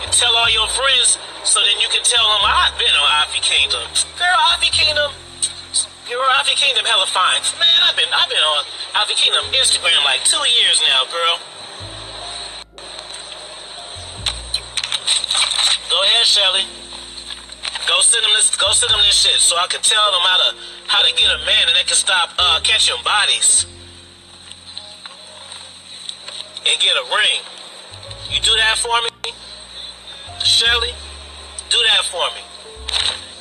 and 0.00 0.08
tell 0.16 0.32
all 0.32 0.48
your 0.48 0.66
friends, 0.72 1.20
so 1.44 1.60
then 1.60 1.76
you 1.76 1.92
can 1.92 2.00
tell 2.02 2.24
them 2.24 2.40
I've 2.48 2.72
been 2.80 2.94
on 2.96 3.08
Afi 3.20 3.44
Kingdom. 3.44 3.84
Girl, 4.16 4.40
Afi 4.56 4.72
Kingdom 4.72 5.12
you're 6.06 6.22
Afi 6.38 6.54
Kingdom 6.54 6.86
hella 6.86 7.06
fine. 7.10 7.42
Man, 7.58 7.80
I've 7.82 7.98
been 7.98 8.06
I've 8.14 8.30
been 8.30 8.38
on 8.38 8.62
Afi 8.94 9.18
Kingdom 9.18 9.42
Instagram 9.50 9.98
like 10.06 10.22
two 10.22 10.38
years 10.62 10.80
now, 10.86 11.02
girl. 11.10 11.42
Go 15.96 16.02
ahead, 16.02 16.26
Shelly. 16.26 16.60
Go 17.88 17.96
send 18.04 18.22
them 18.22 18.30
this 18.36 18.54
go 18.54 18.68
send 18.72 18.92
them 18.92 19.00
this 19.00 19.16
shit 19.16 19.40
so 19.40 19.56
I 19.56 19.64
can 19.64 19.80
tell 19.80 20.12
them 20.12 20.20
how 20.20 20.36
to 20.44 20.48
how 20.92 21.00
to 21.00 21.08
get 21.16 21.24
a 21.24 21.40
man 21.48 21.64
and 21.68 21.72
they 21.72 21.88
can 21.88 21.96
stop 21.96 22.36
uh, 22.36 22.60
catching 22.60 23.00
bodies. 23.00 23.64
And 26.68 26.76
get 26.84 26.92
a 27.00 27.04
ring. 27.16 27.40
You 28.28 28.44
do 28.44 28.52
that 28.60 28.76
for 28.76 28.92
me? 29.08 29.32
Shelly? 30.44 30.92
Do 31.72 31.80
that 31.88 32.04
for 32.12 32.28
me. 32.36 32.44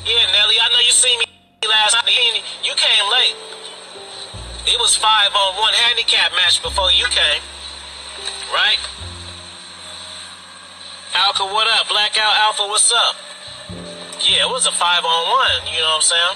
Yeah, 0.07 0.23
Nelly, 0.31 0.55
I 0.55 0.71
know 0.71 0.79
you 0.79 0.95
see 0.95 1.11
me 1.19 1.25
last 1.67 1.91
night. 1.91 2.39
You 2.63 2.71
came 2.79 3.05
late. 3.11 3.35
It 4.63 4.79
was 4.79 4.95
five 4.95 5.35
on 5.35 5.59
one 5.59 5.73
handicap 5.73 6.31
match 6.39 6.63
before 6.63 6.89
you 6.93 7.03
came, 7.11 7.43
right? 8.55 8.79
Alka, 11.15 11.47
what 11.47 11.63
up? 11.79 11.87
Blackout 11.87 12.35
Alpha, 12.43 12.67
what's 12.67 12.91
up? 12.91 13.15
Yeah, 14.19 14.43
it 14.43 14.51
was 14.51 14.67
a 14.67 14.71
five 14.75 14.99
on 14.99 15.21
one. 15.31 15.63
You 15.71 15.79
know 15.79 15.95
what 15.95 16.03
I'm 16.03 16.11
saying? 16.11 16.35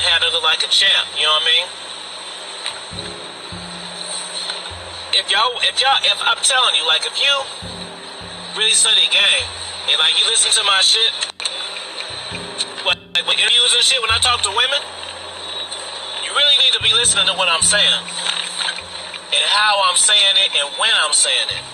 Handled 0.00 0.32
it 0.32 0.42
like 0.42 0.64
a 0.64 0.72
champ. 0.72 1.04
You 1.20 1.28
know 1.28 1.36
what 1.36 1.44
I 1.44 1.52
mean? 1.52 1.66
If 5.20 5.28
y'all, 5.28 5.52
if 5.68 5.76
y'all, 5.84 6.00
if 6.00 6.16
I'm 6.24 6.40
telling 6.40 6.72
you, 6.80 6.88
like, 6.88 7.04
if 7.04 7.20
you 7.20 7.34
really 8.56 8.72
study 8.72 9.04
game 9.12 9.46
and 9.92 10.00
like 10.00 10.16
you 10.16 10.24
listen 10.32 10.48
to 10.48 10.64
my 10.64 10.80
shit, 10.80 11.12
like 12.88 12.96
with 13.28 13.36
interviews 13.36 13.72
and 13.76 13.84
shit, 13.84 14.00
when 14.00 14.08
I 14.08 14.16
talk 14.24 14.40
to 14.48 14.52
women, 14.56 14.80
you 16.24 16.32
really 16.32 16.56
need 16.64 16.72
to 16.72 16.80
be 16.80 16.96
listening 16.96 17.28
to 17.28 17.36
what 17.36 17.52
I'm 17.52 17.60
saying 17.60 18.00
and 19.32 19.44
how 19.50 19.82
I'm 19.90 19.96
saying 19.96 20.36
it 20.38 20.50
and 20.54 20.68
when 20.78 20.94
I'm 21.02 21.12
saying 21.12 21.48
it. 21.50 21.64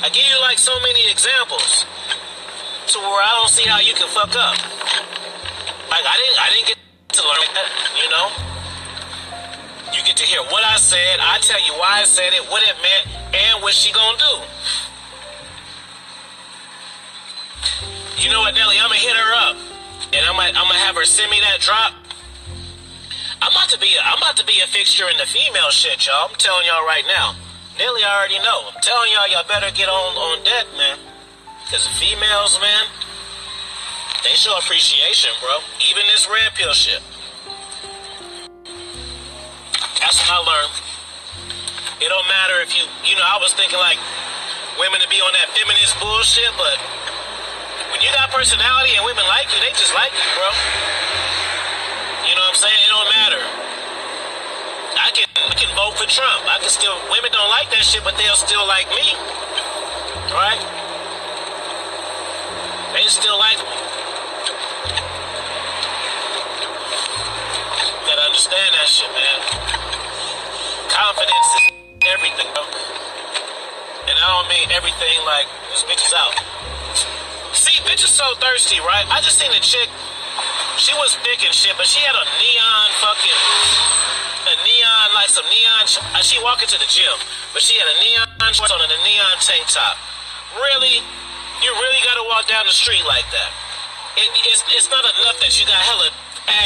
I 0.00 0.08
give 0.08 0.24
you 0.24 0.38
like 0.40 0.58
so 0.58 0.72
many 0.80 1.10
examples 1.10 1.84
to 2.94 2.98
where 2.98 3.20
I 3.20 3.32
don't 3.36 3.50
see 3.50 3.66
how 3.68 3.80
you 3.80 3.92
can 3.94 4.08
fuck 4.08 4.32
up. 4.32 4.56
Like 5.90 6.04
I 6.06 6.14
didn't, 6.16 6.38
I 6.38 6.48
didn't 6.54 6.68
get 6.72 6.78
to 7.18 7.22
learn 7.26 7.48
that, 7.52 7.68
you 7.98 8.08
know. 8.08 8.26
You 9.92 10.04
get 10.04 10.16
to 10.16 10.24
hear 10.24 10.40
what 10.54 10.64
I 10.64 10.76
said. 10.76 11.18
I 11.20 11.38
tell 11.40 11.60
you 11.64 11.72
why 11.74 12.00
I 12.00 12.04
said 12.04 12.32
it, 12.32 12.46
what 12.48 12.62
it 12.62 12.76
meant, 12.78 13.04
and 13.34 13.62
what 13.62 13.74
she 13.74 13.92
gonna 13.92 14.18
do. 14.18 14.34
You 18.22 18.30
know 18.30 18.40
what, 18.40 18.54
Nelly? 18.54 18.76
I'm 18.78 18.88
gonna 18.88 19.02
hit 19.02 19.16
her 19.16 19.32
up, 19.50 19.56
and 20.12 20.22
I'm 20.26 20.36
gonna, 20.36 20.54
I'm 20.54 20.66
gonna 20.66 20.78
have 20.78 20.94
her 20.96 21.04
send 21.04 21.30
me 21.30 21.40
that 21.40 21.60
drop. 21.60 21.97
I'm 23.48 23.56
about 23.56 23.72
to 23.72 23.80
be 23.80 23.96
a, 23.96 24.04
I'm 24.04 24.20
about 24.20 24.36
to 24.36 24.44
be 24.44 24.60
a 24.60 24.68
fixture 24.68 25.08
in 25.08 25.16
the 25.16 25.24
female 25.24 25.72
shit, 25.72 26.04
y'all. 26.04 26.28
I'm 26.28 26.36
telling 26.36 26.68
y'all 26.68 26.84
right 26.84 27.08
now. 27.08 27.32
Nelly 27.80 28.04
already 28.04 28.36
know. 28.44 28.68
I'm 28.68 28.76
telling 28.84 29.08
y'all, 29.08 29.24
y'all 29.24 29.48
better 29.48 29.72
get 29.72 29.88
on 29.88 30.12
on 30.20 30.44
deck, 30.44 30.68
man. 30.76 31.00
Cause 31.72 31.88
females, 31.96 32.60
man, 32.60 32.84
they 34.20 34.36
show 34.36 34.52
appreciation, 34.60 35.32
bro. 35.40 35.64
Even 35.80 36.04
this 36.12 36.28
red 36.28 36.52
pill 36.60 36.76
shit. 36.76 37.00
That's 39.96 40.20
what 40.20 40.28
I 40.28 40.40
learned. 40.44 40.76
It 42.04 42.12
don't 42.12 42.28
matter 42.28 42.60
if 42.60 42.76
you, 42.76 42.84
you 43.00 43.16
know, 43.16 43.24
I 43.24 43.40
was 43.40 43.56
thinking 43.56 43.80
like 43.80 43.96
women 44.76 45.00
to 45.00 45.08
be 45.08 45.24
on 45.24 45.32
that 45.32 45.48
feminist 45.56 45.96
bullshit, 45.96 46.52
but 46.60 46.76
when 47.96 48.04
you 48.04 48.12
got 48.12 48.28
personality 48.28 48.92
and 48.92 49.08
women 49.08 49.24
like 49.24 49.48
you, 49.48 49.58
they 49.64 49.72
just 49.72 49.96
like 49.96 50.12
you, 50.12 50.28
bro. 50.36 50.52
You 52.58 52.66
I'm 52.66 52.74
saying? 52.74 52.82
It 52.82 52.90
don't 52.90 53.10
matter. 53.14 53.42
I 54.98 55.08
can 55.14 55.26
I 55.46 55.54
can 55.54 55.70
vote 55.78 55.94
for 55.94 56.10
Trump. 56.10 56.42
I 56.42 56.58
can 56.58 56.66
still 56.66 56.98
women 57.06 57.30
don't 57.30 57.50
like 57.54 57.70
that 57.70 57.86
shit, 57.86 58.02
but 58.02 58.18
they'll 58.18 58.34
still 58.34 58.66
like 58.66 58.90
me. 58.98 59.14
Right? 60.34 60.58
They 62.98 63.06
still 63.06 63.38
like 63.38 63.62
me. 63.62 63.78
Gotta 68.10 68.26
understand 68.26 68.74
that 68.74 68.90
shit, 68.90 69.10
man. 69.14 69.38
Confidence 70.90 71.50
is 71.62 71.66
everything. 72.10 72.50
And 74.10 74.16
I 74.18 74.26
don't 74.34 74.50
mean 74.50 74.66
everything 74.74 75.14
like 75.22 75.46
this 75.70 75.86
bitch 75.86 76.02
is 76.02 76.10
out. 76.10 76.34
See, 77.54 77.78
bitch 77.86 78.02
is 78.02 78.10
so 78.10 78.26
thirsty, 78.42 78.82
right? 78.82 79.06
I 79.14 79.22
just 79.22 79.38
seen 79.38 79.54
a 79.54 79.62
chick. 79.62 79.86
She 80.78 80.94
was 80.94 81.18
thick 81.26 81.42
and 81.42 81.50
shit, 81.50 81.74
but 81.74 81.90
she 81.90 81.98
had 82.06 82.14
a 82.14 82.22
neon 82.38 82.88
fucking, 83.02 83.40
a 84.46 84.54
neon 84.62 85.06
like 85.10 85.26
some 85.26 85.42
neon. 85.50 85.84
uh, 86.14 86.22
She 86.22 86.38
walked 86.38 86.62
into 86.62 86.78
the 86.78 86.86
gym, 86.86 87.18
but 87.50 87.66
she 87.66 87.74
had 87.74 87.88
a 87.90 87.96
neon 87.98 88.54
shorts 88.54 88.70
on 88.70 88.78
and 88.78 88.94
a 88.94 89.00
neon 89.02 89.36
tank 89.42 89.66
top. 89.66 89.98
Really, 90.54 91.02
you 91.66 91.70
really 91.82 92.00
gotta 92.06 92.22
walk 92.30 92.46
down 92.46 92.62
the 92.62 92.72
street 92.72 93.02
like 93.10 93.26
that. 93.34 93.50
It, 94.22 94.30
it's 94.54 94.62
it's 94.70 94.86
not 94.86 95.02
enough 95.02 95.42
that 95.42 95.50
you 95.58 95.66
got 95.66 95.82
hella 95.82 96.14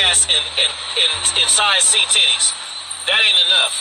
ass 0.05 0.29
and 0.29 0.45
and 0.61 0.73
and, 1.01 1.13
and 1.41 1.49
size 1.49 1.81
C 1.89 1.97
titties. 2.13 2.53
That 3.09 3.17
ain't 3.17 3.41
enough. 3.49 3.81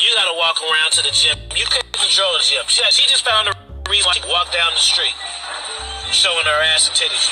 You 0.00 0.08
gotta 0.16 0.32
walk 0.40 0.56
around 0.64 0.96
to 0.96 1.02
the 1.04 1.12
gym. 1.12 1.36
You 1.52 1.68
can't 1.68 1.86
control 1.92 2.32
the 2.32 2.42
gym. 2.48 2.64
She, 2.66 2.80
she 2.96 3.04
just 3.12 3.28
found 3.28 3.46
a 3.46 3.54
reason 3.92 4.08
could 4.16 4.24
walk 4.24 4.48
down 4.56 4.72
the 4.72 4.80
street 4.80 5.14
showing 6.16 6.48
her 6.48 6.60
ass 6.72 6.88
and 6.88 6.96
titties. 6.96 7.28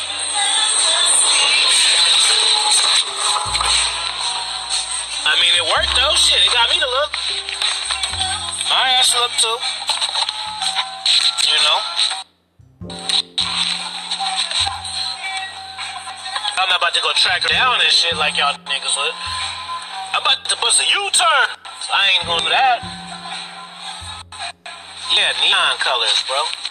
I 5.28 5.36
mean, 5.36 5.52
it 5.52 5.66
worked 5.68 5.92
though. 5.92 6.16
Shit, 6.16 6.40
it 6.40 6.48
got 6.56 6.72
me 6.72 6.80
to 6.80 6.88
look. 6.88 7.12
My 8.72 8.96
ass 8.96 9.12
looked 9.12 9.36
too. 9.44 9.60
You 11.52 11.60
know? 11.68 11.80
I'm 16.56 16.68
not 16.72 16.80
about 16.80 16.94
to 16.94 17.02
go 17.04 17.12
track 17.12 17.42
her 17.42 17.52
down 17.52 17.76
and 17.84 17.92
shit 17.92 18.16
like 18.16 18.38
y'all 18.38 18.56
niggas 18.56 18.96
would. 18.96 19.12
I'm 20.16 20.24
about 20.24 20.48
to 20.48 20.56
bust 20.64 20.80
a 20.80 20.84
U-turn. 20.88 21.48
I 21.92 22.08
ain't 22.16 22.24
gonna 22.24 22.42
do 22.42 22.48
that. 22.48 22.80
Yeah, 25.12 25.32
neon 25.44 25.76
colors, 25.76 26.24
bro. 26.24 26.67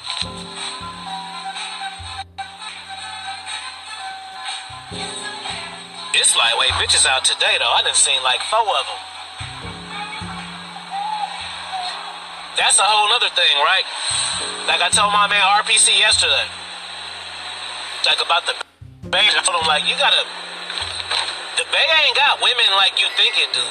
It's 6.17 6.34
lightweight 6.34 6.73
bitches 6.82 7.06
out 7.06 7.21
today, 7.21 7.62
though. 7.62 7.69
I 7.69 7.86
done 7.86 7.93
seen 7.93 8.17
like 8.25 8.41
four 8.49 8.65
of 8.65 8.86
them. 8.89 9.01
That's 12.58 12.82
a 12.82 12.88
whole 12.89 13.13
other 13.13 13.30
thing, 13.38 13.53
right? 13.62 13.86
Like 14.65 14.82
I 14.82 14.89
told 14.89 15.13
my 15.13 15.30
man 15.30 15.45
RPC 15.62 15.93
yesterday. 15.93 16.49
Like 18.01 18.17
about 18.17 18.49
the 18.49 18.58
Bay. 19.13 19.30
I 19.30 19.45
told 19.45 19.62
him, 19.62 19.69
like, 19.69 19.86
you 19.86 19.93
gotta. 20.01 20.25
The 21.62 21.69
Bay 21.69 21.86
ain't 21.86 22.17
got 22.17 22.41
women 22.41 22.65
like 22.82 22.97
you 22.97 23.06
think 23.13 23.38
it 23.38 23.53
do. 23.53 23.67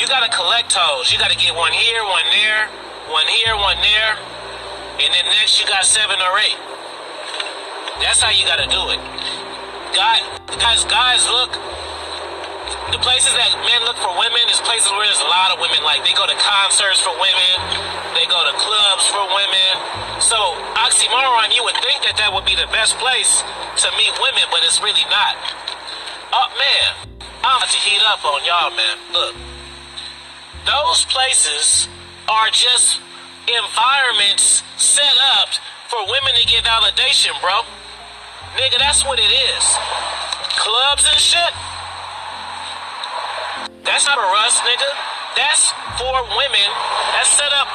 You 0.00 0.08
gotta 0.08 0.32
collect 0.32 0.72
hoes. 0.72 1.12
You 1.12 1.20
gotta 1.20 1.36
get 1.36 1.52
one 1.52 1.76
here, 1.76 2.00
one 2.00 2.24
there, 2.32 2.64
one 3.12 3.28
here, 3.28 3.52
one 3.60 3.76
there. 3.84 4.16
And 5.04 5.12
then 5.12 5.28
next 5.36 5.60
you 5.60 5.68
got 5.68 5.84
seven 5.84 6.16
or 6.16 6.32
eight. 6.40 6.56
That's 8.00 8.24
how 8.24 8.32
you 8.32 8.48
gotta 8.48 8.72
do 8.72 8.88
it. 8.88 9.49
Guys, 9.94 10.84
guys 10.86 11.26
look. 11.26 11.50
The 12.94 12.98
places 13.02 13.34
that 13.34 13.50
men 13.66 13.82
look 13.86 13.98
for 13.98 14.10
women 14.18 14.42
is 14.50 14.58
places 14.62 14.90
where 14.90 15.06
there's 15.06 15.22
a 15.22 15.30
lot 15.30 15.50
of 15.50 15.58
women. 15.58 15.82
Like 15.82 16.02
they 16.06 16.14
go 16.14 16.26
to 16.26 16.34
concerts 16.38 17.02
for 17.02 17.14
women, 17.18 17.54
they 18.14 18.26
go 18.26 18.38
to 18.38 18.54
clubs 18.54 19.06
for 19.10 19.22
women. 19.30 19.70
So 20.22 20.38
oxymoron, 20.78 21.54
you 21.54 21.62
would 21.66 21.78
think 21.82 22.02
that 22.06 22.18
that 22.18 22.30
would 22.34 22.46
be 22.46 22.54
the 22.54 22.70
best 22.70 22.98
place 23.02 23.42
to 23.82 23.88
meet 23.98 24.10
women, 24.18 24.46
but 24.50 24.62
it's 24.62 24.82
really 24.82 25.06
not. 25.10 25.34
Oh 26.34 26.50
man, 26.54 26.90
I'm 27.42 27.58
about 27.58 27.70
to 27.70 27.80
heat 27.82 28.02
up 28.06 28.22
on 28.26 28.42
y'all, 28.46 28.70
man. 28.74 28.96
Look, 29.10 29.34
those 30.66 31.06
places 31.10 31.90
are 32.30 32.50
just 32.50 33.02
environments 33.50 34.62
set 34.78 35.14
up 35.38 35.50
for 35.90 35.98
women 36.06 36.38
to 36.38 36.46
get 36.46 36.62
validation, 36.62 37.34
bro. 37.42 37.66
Nigga, 38.58 38.78
that's 38.78 39.04
what 39.04 39.18
it 39.18 39.30
is. 39.30 39.64
Clubs 40.58 41.06
and 41.06 41.20
shit. 41.20 41.52
That's 43.86 44.06
not 44.06 44.18
for 44.18 44.32
us, 44.46 44.58
nigga. 44.66 44.90
That's 45.36 45.70
for 45.98 46.14
women. 46.34 46.68
That's 47.14 47.30
set 47.30 47.52
up, 47.54 47.68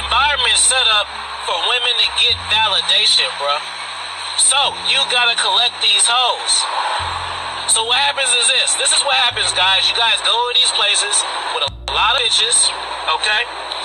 environment 0.00 0.56
set 0.56 0.86
up 0.96 1.06
for 1.44 1.56
women 1.68 1.94
to 2.00 2.08
get 2.20 2.34
validation, 2.48 3.28
bro. 3.36 3.56
So, 4.40 4.58
you 4.88 4.98
gotta 5.12 5.36
collect 5.36 5.76
these 5.84 6.08
hoes. 6.08 6.54
So 7.70 7.84
what 7.84 7.96
happens 7.96 8.28
is 8.28 8.46
this. 8.48 8.74
This 8.76 8.92
is 8.92 9.00
what 9.02 9.16
happens, 9.16 9.50
guys. 9.56 9.88
You 9.88 9.96
guys 9.96 10.20
go 10.20 10.32
to 10.32 10.52
these 10.54 10.70
places 10.76 11.16
with 11.56 11.64
a 11.64 11.72
lot 11.92 12.14
of 12.16 12.24
bitches, 12.34 12.68
okay? 13.08 13.42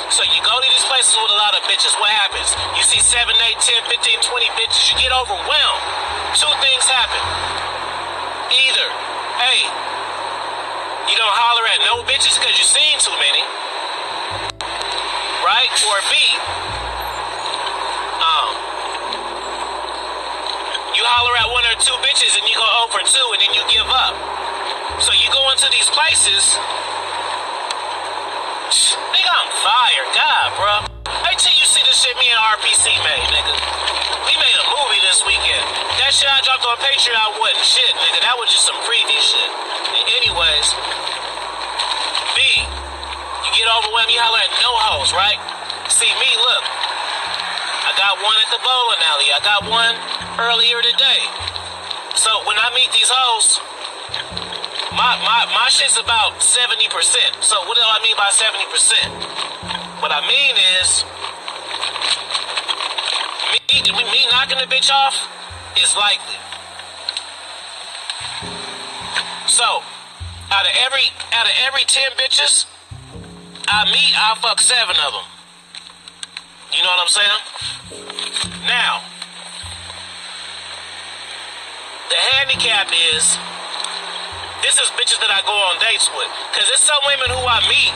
So 0.10 0.26
you 0.26 0.42
go 0.42 0.58
to 0.58 0.66
these 0.66 0.86
places 0.90 1.14
with 1.14 1.30
a 1.30 1.38
lot 1.38 1.54
of 1.54 1.62
bitches. 1.70 1.94
What 2.02 2.10
happens? 2.10 2.50
You 2.74 2.82
see 2.82 2.98
7, 2.98 3.30
8, 3.30 3.62
10, 3.62 3.94
15, 3.94 4.26
20 4.26 4.58
bitches. 4.58 4.90
You 4.90 4.98
get 4.98 5.14
overwhelmed. 5.14 5.84
Two 6.34 6.50
things 6.66 6.82
happen. 6.90 7.22
Either, 8.50 8.90
hey, 9.38 9.62
you 11.06 11.14
don't 11.14 11.38
holler 11.38 11.62
at 11.70 11.86
no 11.86 12.02
bitches 12.10 12.42
because 12.42 12.58
you've 12.58 12.74
seen 12.74 12.98
too 12.98 13.14
many. 13.22 13.46
Right? 15.46 15.70
Or 15.78 15.98
B, 16.10 16.14
um, 18.26 18.50
you 20.98 21.06
holler 21.06 21.38
at 21.38 21.54
one 21.54 21.70
or 21.70 21.78
two 21.78 21.94
bitches 22.02 22.34
and 22.34 22.50
you 22.50 22.58
go 22.58 22.70
over 22.82 22.98
two 23.06 23.28
and 23.38 23.40
then 23.46 23.54
you 23.54 23.62
give 23.70 23.86
up. 23.86 24.18
So 25.06 25.14
you 25.14 25.30
go 25.30 25.54
into 25.54 25.70
these 25.70 25.88
places. 25.94 26.58
Nigga, 28.70 29.34
I'm 29.34 29.50
fire. 29.66 30.06
God, 30.14 30.48
bro. 30.54 30.74
Wait 31.26 31.42
till 31.42 31.58
you 31.58 31.66
see 31.66 31.82
the 31.82 31.90
shit 31.90 32.14
me 32.22 32.30
and 32.30 32.38
RPC 32.54 32.86
made, 33.02 33.26
nigga. 33.34 33.54
We 34.30 34.34
made 34.38 34.58
a 34.62 34.68
movie 34.70 35.02
this 35.10 35.26
weekend. 35.26 35.66
That 35.98 36.14
shit 36.14 36.30
I 36.30 36.38
dropped 36.46 36.62
on 36.70 36.78
Patreon 36.78 37.42
wasn't 37.42 37.66
shit, 37.66 37.90
nigga. 37.98 38.22
That 38.22 38.38
was 38.38 38.54
just 38.54 38.70
some 38.70 38.78
preview 38.86 39.18
shit. 39.18 39.50
Anyways, 40.22 40.68
B, 42.38 42.62
you 43.42 43.50
get 43.58 43.66
overwhelmed, 43.74 44.14
you 44.14 44.22
holler 44.22 44.38
at 44.38 44.54
no 44.62 44.70
hoes, 44.86 45.18
right? 45.18 45.42
See 45.90 46.14
me, 46.22 46.30
look. 46.38 46.64
I 47.90 47.98
got 47.98 48.22
one 48.22 48.38
at 48.38 48.54
the 48.54 48.62
bowling 48.62 49.02
alley. 49.02 49.34
I 49.34 49.42
got 49.42 49.66
one 49.66 49.98
earlier 50.38 50.78
today. 50.86 51.26
So 52.14 52.30
when 52.46 52.62
I 52.62 52.70
meet 52.78 52.94
these 52.94 53.10
hoes, 53.10 53.58
my, 54.92 55.18
my, 55.22 55.46
my 55.54 55.70
shit's 55.70 55.98
about 55.98 56.40
70%. 56.40 56.90
So 57.44 57.56
what 57.68 57.76
do 57.78 57.84
I 57.84 58.00
mean 58.02 58.16
by 58.18 58.30
70%? 58.34 60.02
What 60.02 60.12
I 60.12 60.22
mean 60.28 60.56
is, 60.82 61.04
me, 63.70 64.02
me 64.12 64.28
knocking 64.32 64.58
the 64.58 64.66
bitch 64.66 64.90
off 64.92 65.16
is 65.78 65.96
likely. 65.96 66.40
So, 69.48 69.82
out 70.52 70.66
of 70.66 70.72
every 70.86 71.04
out 71.34 71.46
of 71.46 71.52
every 71.68 71.84
10 71.84 72.12
bitches 72.18 72.66
I 73.68 73.86
meet, 73.86 74.14
I 74.16 74.36
fuck 74.42 74.62
seven 74.62 74.96
of 75.06 75.14
them. 75.14 75.28
You 76.72 76.84
know 76.84 76.90
what 76.90 77.02
I'm 77.02 77.08
saying? 77.08 77.42
Now, 78.66 79.02
the 82.10 82.16
handicap 82.16 82.88
is 83.14 83.38
this 84.62 84.76
is 84.80 84.92
bitches 85.00 85.20
that 85.24 85.32
I 85.32 85.40
go 85.48 85.56
on 85.56 85.80
dates 85.80 86.08
with. 86.12 86.28
Cause 86.52 86.66
there's 86.68 86.84
some 86.84 87.00
women 87.08 87.32
who 87.32 87.42
I 87.44 87.60
meet 87.68 87.94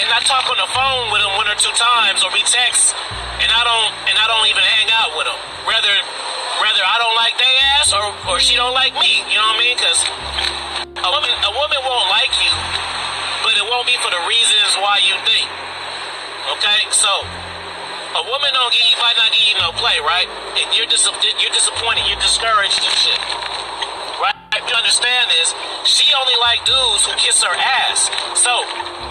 and 0.00 0.08
I 0.08 0.20
talk 0.24 0.48
on 0.48 0.56
the 0.56 0.70
phone 0.72 1.12
with 1.12 1.20
them 1.20 1.32
one 1.36 1.48
or 1.48 1.56
two 1.56 1.72
times 1.76 2.24
or 2.24 2.32
we 2.32 2.40
text 2.48 2.96
and 3.40 3.48
I 3.52 3.62
don't 3.64 3.92
and 4.08 4.16
I 4.16 4.26
don't 4.28 4.48
even 4.48 4.64
hang 4.64 4.88
out 4.96 5.12
with 5.16 5.28
them. 5.28 5.38
Whether 5.68 5.92
whether 6.64 6.80
I 6.80 6.96
don't 6.96 7.16
like 7.20 7.36
they 7.36 7.52
ass 7.76 7.92
or, 7.92 8.04
or 8.32 8.36
she 8.40 8.56
don't 8.56 8.72
like 8.72 8.96
me. 8.96 9.20
You 9.28 9.36
know 9.36 9.48
what 9.52 9.60
I 9.60 9.64
mean? 9.64 9.76
Cause 9.76 10.00
a 11.04 11.10
woman 11.12 11.28
a 11.28 11.52
woman 11.52 11.80
won't 11.84 12.08
like 12.08 12.32
you, 12.40 12.52
but 13.44 13.52
it 13.52 13.64
won't 13.68 13.84
be 13.84 13.96
for 14.00 14.08
the 14.08 14.22
reasons 14.24 14.80
why 14.80 15.04
you 15.04 15.12
think. 15.28 15.46
Okay? 16.56 16.80
So 16.88 17.10
a 18.16 18.24
woman 18.24 18.48
don't 18.56 18.72
give 18.72 18.84
you 18.88 18.96
might 18.96 19.16
not 19.20 19.28
give 19.28 19.44
you 19.44 19.56
no 19.60 19.76
play, 19.76 20.00
right? 20.00 20.28
And 20.56 20.72
you're 20.72 20.88
dis- 20.88 21.04
you're 21.04 21.52
disappointed, 21.52 22.08
you're 22.08 22.20
discouraged 22.24 22.80
and 22.80 22.96
shit. 22.96 23.20
Understand 24.76 25.32
is 25.40 25.56
She 25.88 26.04
only 26.12 26.36
like 26.44 26.60
dudes 26.68 27.08
who 27.08 27.16
kiss 27.16 27.40
her 27.40 27.56
ass. 27.56 28.12
So 28.36 28.52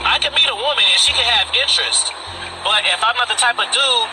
I 0.05 0.21
can 0.21 0.29
meet 0.37 0.45
a 0.45 0.53
woman 0.53 0.85
and 0.85 0.99
she 1.01 1.09
can 1.09 1.25
have 1.25 1.49
interest. 1.57 2.13
But 2.61 2.85
if 2.85 3.01
I'm 3.01 3.17
not 3.17 3.25
the 3.25 3.39
type 3.41 3.57
of 3.57 3.65
dude 3.73 4.09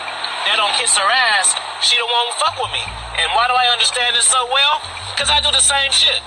that 0.49 0.57
don't 0.57 0.73
kiss 0.81 0.97
her 0.97 1.05
ass, 1.05 1.53
she 1.85 1.93
don't 2.01 2.09
want 2.09 2.33
to 2.33 2.35
fuck 2.41 2.57
with 2.57 2.73
me. 2.73 2.81
And 3.21 3.29
why 3.37 3.45
do 3.45 3.53
I 3.53 3.69
understand 3.69 4.17
this 4.17 4.25
so 4.25 4.49
well? 4.49 4.81
Because 5.13 5.29
I 5.29 5.45
do 5.45 5.53
the 5.53 5.61
same 5.61 5.93
shit. 5.93 6.25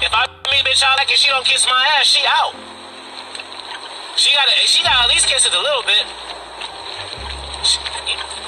If 0.00 0.12
I 0.16 0.24
meet 0.48 0.64
a 0.64 0.66
bitch 0.66 0.80
I 0.80 0.96
like 0.96 1.12
and 1.12 1.20
she 1.20 1.28
don't 1.28 1.44
kiss 1.44 1.68
my 1.68 1.84
ass, 2.00 2.08
she 2.08 2.24
out. 2.24 2.56
She 4.16 4.32
gotta 4.32 4.56
she 4.64 4.80
gotta 4.82 5.04
at 5.04 5.10
least 5.12 5.28
kiss 5.28 5.44
it 5.44 5.52
a 5.52 5.60
little 5.60 5.84
bit. 5.84 6.08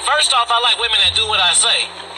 First 0.09 0.33
off, 0.33 0.49
I 0.49 0.59
like 0.65 0.81
women 0.81 0.99
that 1.05 1.13
do 1.13 1.29
what 1.29 1.39
I 1.39 1.53
say. 1.53 2.10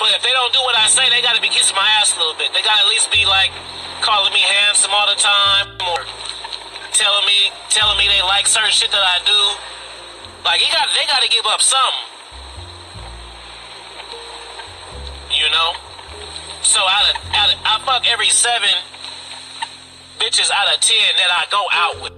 But 0.00 0.16
if 0.16 0.24
they 0.24 0.32
don't 0.32 0.48
do 0.56 0.64
what 0.64 0.72
I 0.74 0.88
say, 0.88 1.12
they 1.12 1.20
gotta 1.20 1.44
be 1.44 1.52
kissing 1.52 1.76
my 1.76 1.84
ass 2.00 2.16
a 2.16 2.18
little 2.18 2.32
bit. 2.40 2.48
They 2.56 2.64
gotta 2.64 2.80
at 2.80 2.88
least 2.88 3.12
be 3.12 3.28
like 3.28 3.52
calling 4.00 4.32
me 4.32 4.40
handsome 4.40 4.90
all 4.96 5.04
the 5.04 5.20
time 5.20 5.76
or 5.76 6.00
telling 6.96 7.26
me 7.28 7.52
telling 7.68 8.00
me 8.00 8.08
they 8.08 8.24
like 8.24 8.48
certain 8.48 8.72
shit 8.72 8.88
that 8.90 9.04
I 9.04 9.20
do. 9.28 9.40
Like 10.40 10.64
got 10.72 10.88
they 10.96 11.04
gotta 11.04 11.28
give 11.28 11.44
up 11.44 11.60
something. 11.60 12.08
You 15.36 15.52
know? 15.52 15.76
So 16.64 16.80
out 16.80 17.04
of, 17.12 17.14
out 17.36 17.48
of 17.52 17.56
I 17.60 17.74
fuck 17.84 18.08
every 18.08 18.32
seven 18.32 18.72
bitches 20.16 20.48
out 20.48 20.72
of 20.72 20.80
ten 20.80 21.12
that 21.20 21.28
I 21.28 21.44
go 21.52 21.60
out 21.76 22.00
with. 22.00 22.16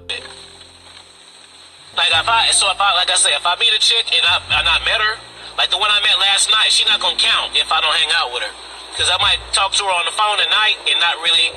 Like 1.98 2.14
if 2.14 2.28
I 2.30 2.46
so 2.54 2.70
if 2.70 2.78
I 2.78 2.94
like 2.94 3.10
I 3.10 3.18
say 3.18 3.34
if 3.34 3.44
I 3.44 3.58
meet 3.58 3.74
a 3.74 3.82
chick 3.82 4.06
and 4.14 4.22
I 4.22 4.38
and 4.54 4.68
I 4.70 4.78
met 4.86 5.02
her, 5.02 5.18
like 5.56 5.70
the 5.70 5.78
one 5.78 5.90
I 5.90 6.00
met 6.00 6.18
last 6.18 6.50
night, 6.50 6.72
she 6.72 6.84
not 6.84 7.00
gonna 7.00 7.18
count 7.18 7.56
if 7.56 7.70
I 7.72 7.80
don't 7.80 7.94
hang 7.94 8.12
out 8.16 8.32
with 8.32 8.42
her. 8.42 8.54
Cause 8.96 9.08
I 9.08 9.16
might 9.24 9.40
talk 9.56 9.72
to 9.72 9.84
her 9.84 9.90
on 9.90 10.04
the 10.04 10.12
phone 10.12 10.36
at 10.36 10.52
night 10.52 10.76
and 10.84 11.00
not 11.00 11.16
really 11.24 11.48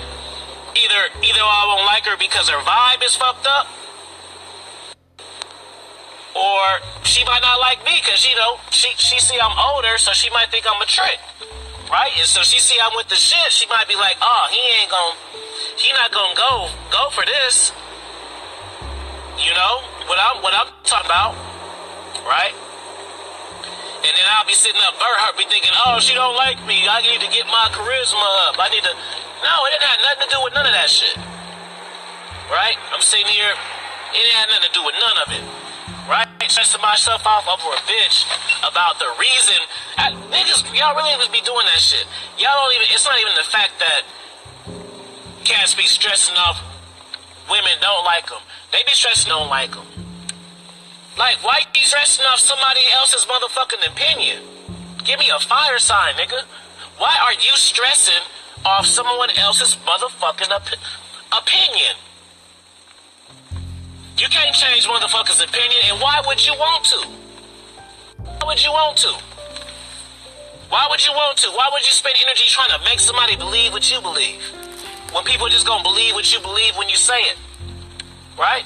either 0.75 1.01
either 1.23 1.43
I 1.43 1.63
won't 1.67 1.87
like 1.87 2.07
her 2.07 2.15
because 2.15 2.47
her 2.47 2.59
vibe 2.63 3.03
is 3.03 3.15
fucked 3.15 3.47
up. 3.47 3.67
Or 6.35 6.63
she 7.03 7.23
might 7.23 7.41
not 7.41 7.59
like 7.59 7.83
me 7.83 7.99
because 8.03 8.27
you 8.27 8.35
know 8.35 8.59
she 8.71 8.91
she 8.95 9.19
see 9.19 9.39
I'm 9.39 9.55
older, 9.55 9.97
so 9.97 10.11
she 10.11 10.29
might 10.31 10.51
think 10.51 10.65
I'm 10.67 10.81
a 10.81 10.85
trick, 10.85 11.19
right? 11.91 12.11
And 12.15 12.27
so 12.27 12.43
she 12.43 12.59
see 12.59 12.79
I'm 12.79 12.95
with 12.95 13.07
the 13.07 13.15
shit, 13.15 13.51
she 13.51 13.67
might 13.67 13.87
be 13.87 13.95
like, 13.95 14.15
"Oh, 14.21 14.47
he 14.51 14.59
ain't 14.79 14.91
gonna, 14.91 15.15
he 15.79 15.91
not 15.91 16.11
gonna 16.11 16.35
go 16.35 16.69
go 16.91 17.09
for 17.11 17.23
this." 17.25 17.71
You 19.39 19.51
know 19.51 19.83
what 20.07 20.19
I'm 20.19 20.43
what 20.43 20.53
I'm 20.53 20.71
talking 20.83 21.07
about, 21.07 21.35
right? 22.27 22.55
And 24.05 24.13
then 24.13 24.25
I'll 24.37 24.45
be 24.45 24.53
sitting 24.53 24.79
up, 24.85 24.93
her 25.01 25.33
be 25.33 25.49
thinking, 25.49 25.73
"Oh, 25.85 25.97
she 25.97 26.13
don't 26.13 26.37
like 26.37 26.61
me. 26.69 26.85
I 26.85 27.01
need 27.01 27.19
to 27.25 27.29
get 27.33 27.49
my 27.49 27.73
charisma 27.73 28.21
up. 28.45 28.61
I 28.61 28.69
need 28.69 28.85
to." 28.85 28.93
No, 28.93 29.53
it 29.65 29.73
didn't 29.73 29.89
have 29.89 30.01
nothing 30.05 30.23
to 30.25 30.29
do 30.29 30.39
with 30.45 30.53
none 30.53 30.65
of 30.65 30.73
that 30.73 30.89
shit, 30.89 31.17
right? 32.53 32.77
I'm 32.93 33.01
sitting 33.01 33.27
here, 33.27 33.49
it 33.49 34.21
didn't 34.21 34.37
have 34.37 34.49
nothing 34.53 34.69
to 34.69 34.73
do 34.77 34.83
with 34.85 34.95
none 35.01 35.17
of 35.25 35.29
it 35.33 35.45
right? 36.07 36.27
Stressing 36.47 36.81
myself 36.81 37.25
off 37.25 37.47
over 37.49 37.73
a 37.73 37.81
bitch 37.89 38.25
about 38.61 38.99
the 38.99 39.09
reason. 39.19 39.57
I, 39.97 40.11
niggas, 40.29 40.61
y'all 40.77 40.95
really 40.95 41.17
just 41.17 41.31
be 41.31 41.41
doing 41.41 41.65
that 41.65 41.79
shit. 41.79 42.05
Y'all 42.37 42.53
don't 42.53 42.73
even, 42.75 42.87
it's 42.91 43.05
not 43.05 43.19
even 43.19 43.33
the 43.33 43.49
fact 43.49 43.73
that 43.79 44.01
cats 45.43 45.73
be 45.73 45.83
stressing 45.83 46.35
off 46.37 46.61
women 47.49 47.73
don't 47.81 48.05
like 48.05 48.27
them. 48.27 48.41
They 48.71 48.83
be 48.85 48.93
stressing 48.93 49.29
don't 49.29 49.49
like 49.49 49.71
them. 49.71 50.04
Like, 51.17 51.41
why 51.43 51.61
you 51.73 51.85
stressing 51.85 52.25
off 52.25 52.39
somebody 52.39 52.81
else's 52.93 53.25
motherfucking 53.25 53.91
opinion? 53.91 54.43
Give 55.05 55.17
me 55.19 55.29
a 55.29 55.39
fire 55.39 55.79
sign, 55.79 56.15
nigga. 56.15 56.43
Why 56.97 57.15
are 57.23 57.33
you 57.33 57.55
stressing 57.55 58.23
off 58.65 58.85
someone 58.85 59.29
else's 59.37 59.77
motherfucking 59.77 60.51
op- 60.51 61.41
opinion? 61.41 61.95
You 64.17 64.27
can't 64.27 64.55
change 64.55 64.87
motherfuckers' 64.87 65.43
opinion, 65.43 65.81
and 65.91 66.01
why 66.01 66.21
would 66.25 66.45
you 66.45 66.53
want 66.53 66.85
to? 66.85 67.07
Why 68.17 68.47
would 68.47 68.63
you 68.63 68.71
want 68.71 68.97
to? 68.97 69.13
Why 70.69 70.87
would 70.89 71.05
you 71.05 71.11
want 71.11 71.37
to? 71.39 71.49
Why 71.51 71.69
would 71.71 71.85
you 71.85 71.93
spend 71.93 72.15
energy 72.25 72.45
trying 72.47 72.77
to 72.77 72.83
make 72.83 72.99
somebody 72.99 73.35
believe 73.35 73.71
what 73.71 73.89
you 73.91 74.01
believe? 74.01 74.41
When 75.13 75.23
people 75.23 75.47
are 75.47 75.49
just 75.49 75.67
gonna 75.67 75.83
believe 75.83 76.13
what 76.13 76.33
you 76.33 76.41
believe 76.41 76.75
when 76.77 76.89
you 76.89 76.95
say 76.95 77.19
it. 77.21 77.37
Right? 78.37 78.63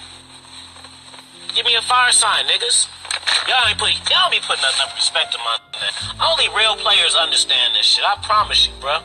Give 1.55 1.65
me 1.65 1.75
a 1.75 1.81
fire 1.81 2.12
sign, 2.12 2.45
niggas. 2.45 2.88
Y'all 3.47 3.65
ain't 3.67 3.77
put 3.77 3.89
y'all 4.09 4.29
be 4.29 4.39
putting 4.45 4.63
enough 4.63 4.93
respect 4.95 5.31
to 5.33 5.39
my 5.39 5.57
name. 5.81 5.91
Only 6.21 6.47
real 6.55 6.75
players 6.77 7.15
understand 7.15 7.75
this 7.75 7.85
shit. 7.85 8.03
I 8.05 8.15
promise 8.21 8.67
you, 8.67 8.73
bro. 8.79 8.99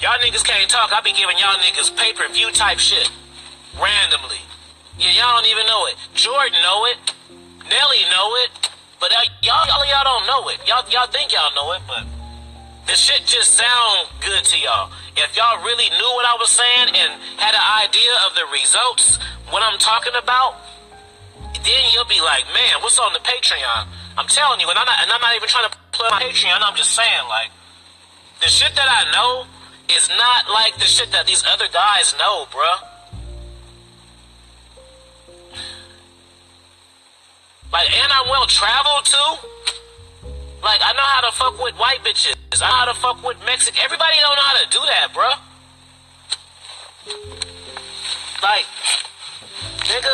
Y'all 0.00 0.18
niggas 0.18 0.44
can't 0.44 0.68
talk. 0.68 0.92
I 0.92 1.00
be 1.02 1.12
giving 1.12 1.38
y'all 1.38 1.58
niggas 1.58 1.94
pay 1.96 2.12
per 2.12 2.28
view 2.32 2.50
type 2.50 2.78
shit 2.78 3.10
randomly. 3.80 4.42
Yeah, 4.98 5.10
y'all 5.10 5.40
don't 5.40 5.50
even 5.50 5.66
know 5.66 5.86
it. 5.86 5.96
Jordan 6.14 6.58
know 6.62 6.86
it. 6.86 6.98
Nelly 7.70 8.02
know 8.10 8.36
it. 8.42 8.50
But 9.00 9.10
uh, 9.12 9.22
y'all, 9.42 9.66
y'all, 9.66 9.86
y'all 9.86 10.04
don't 10.04 10.26
know 10.26 10.48
it. 10.48 10.58
Y'all, 10.66 10.84
y'all 10.90 11.06
think 11.06 11.32
y'all 11.32 11.54
know 11.54 11.72
it, 11.72 11.82
but 11.88 12.04
the 12.86 12.94
shit 12.94 13.24
just 13.26 13.54
sound 13.54 14.08
good 14.20 14.44
to 14.44 14.58
y'all. 14.58 14.90
If 15.16 15.36
y'all 15.36 15.62
really 15.64 15.88
knew 15.90 16.10
what 16.14 16.26
I 16.26 16.36
was 16.38 16.50
saying 16.50 16.88
and 16.94 17.20
had 17.38 17.54
an 17.54 17.66
idea 17.86 18.12
of 18.26 18.34
the 18.34 18.44
results, 18.52 19.18
what 19.50 19.62
I'm 19.62 19.78
talking 19.78 20.12
about, 20.20 20.56
then 21.64 21.82
you'll 21.92 22.10
be 22.10 22.20
like, 22.20 22.44
man, 22.52 22.82
what's 22.82 22.98
on 22.98 23.12
the 23.12 23.20
Patreon? 23.20 23.86
I'm 24.18 24.26
telling 24.26 24.60
you, 24.60 24.68
and 24.68 24.78
I'm 24.78 24.86
not, 24.86 24.98
and 25.02 25.10
I'm 25.10 25.20
not 25.20 25.36
even 25.36 25.48
trying 25.48 25.70
to 25.70 25.76
plug 25.92 26.10
my 26.10 26.22
Patreon. 26.22 26.58
I'm 26.60 26.76
just 26.76 26.90
saying, 26.90 27.28
like, 27.28 27.50
the 28.40 28.48
shit 28.48 28.74
that 28.74 28.88
I 28.90 29.10
know 29.12 29.46
is 29.94 30.08
not 30.08 30.50
like 30.50 30.74
the 30.76 30.84
shit 30.84 31.12
that 31.12 31.26
these 31.26 31.44
other 31.46 31.66
guys 31.72 32.14
know, 32.18 32.46
bruh. 32.50 32.88
Like, 37.72 37.90
and 37.96 38.12
I'm 38.12 38.28
well 38.28 38.46
traveled 38.46 39.04
too. 39.04 39.48
Like, 40.62 40.80
I 40.84 40.92
know 40.92 41.02
how 41.02 41.20
to 41.22 41.32
fuck 41.32 41.62
with 41.62 41.74
white 41.76 42.00
bitches. 42.04 42.34
I 42.60 42.68
know 42.68 42.76
how 42.76 42.84
to 42.84 42.94
fuck 42.94 43.24
with 43.24 43.38
Mexican. 43.46 43.80
Everybody 43.82 44.18
don't 44.20 44.36
know 44.36 44.42
how 44.42 44.58
to 44.60 44.68
do 44.68 44.80
that, 44.84 45.08
bruh. 45.14 45.38
Like, 48.42 48.66
nigga, 49.88 50.12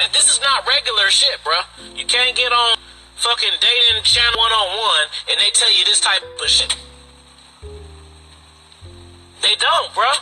And 0.00 0.12
this 0.12 0.28
is 0.28 0.40
not 0.40 0.66
regular 0.66 1.10
shit, 1.10 1.38
bruh. 1.44 1.64
You 1.96 2.04
can't 2.06 2.34
get 2.34 2.50
on 2.50 2.76
fucking 3.16 3.54
dating 3.60 4.02
channel 4.02 4.38
one 4.38 4.52
on 4.52 4.76
one 4.76 5.06
and 5.30 5.40
they 5.40 5.50
tell 5.54 5.70
you 5.70 5.84
this 5.84 6.00
type 6.00 6.22
of 6.42 6.48
shit. 6.48 6.76
They 9.42 9.54
don't, 9.56 9.92
bruh. 9.92 10.18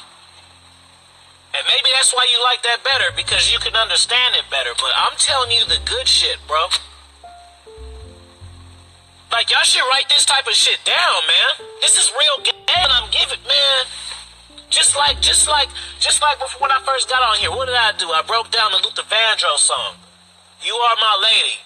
And 1.55 1.65
maybe 1.69 1.91
that's 1.95 2.13
why 2.13 2.27
you 2.31 2.43
like 2.45 2.63
that 2.63 2.83
better, 2.85 3.15
because 3.15 3.53
you 3.53 3.59
can 3.59 3.77
understand 3.77 4.37
it 4.37 4.45
better. 4.51 4.71
But 4.77 4.93
I'm 4.97 5.17
telling 5.19 5.51
you 5.51 5.65
the 5.65 5.79
good 5.85 6.09
shit, 6.09 6.39
bro. 6.47 6.67
Like, 9.33 9.49
y'all 9.49 9.65
should 9.65 9.83
write 9.89 10.13
this 10.13 10.29
type 10.29 10.47
of 10.47 10.53
shit 10.53 10.79
down, 10.85 11.19
man. 11.27 11.67
This 11.81 11.97
is 11.97 12.13
real 12.13 12.45
game 12.45 12.89
I'm 12.93 13.11
giving, 13.11 13.41
man. 13.49 13.83
Just 14.69 14.95
like, 14.95 15.21
just 15.21 15.49
like, 15.49 15.69
just 15.99 16.21
like 16.21 16.39
before 16.39 16.69
when 16.69 16.71
I 16.71 16.81
first 16.85 17.09
got 17.09 17.25
on 17.25 17.37
here, 17.41 17.51
what 17.51 17.67
did 17.67 17.75
I 17.75 17.93
do? 17.97 18.09
I 18.13 18.21
broke 18.29 18.53
down 18.53 18.73
the 18.73 18.81
Luther 18.85 19.09
Vandross 19.09 19.65
song. 19.65 19.97
You 20.65 20.73
are 20.73 20.97
my 21.01 21.17
lady. 21.25 21.57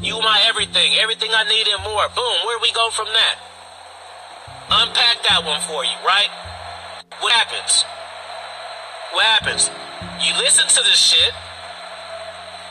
You 0.00 0.18
my 0.20 0.40
everything. 0.48 0.96
Everything 0.96 1.30
I 1.32 1.44
need 1.44 1.68
and 1.68 1.84
more. 1.84 2.08
Boom. 2.16 2.36
Where 2.48 2.58
we 2.60 2.72
go 2.72 2.88
from 2.90 3.06
that? 3.12 3.36
Unpack 4.72 5.22
that 5.28 5.44
one 5.44 5.60
for 5.60 5.84
you, 5.84 5.96
right? 6.04 6.32
What 7.20 7.32
happens? 7.32 7.84
What 9.12 9.24
happens? 9.24 9.68
You 10.24 10.32
listen 10.40 10.68
to 10.68 10.80
this 10.88 10.96
shit. 10.96 11.32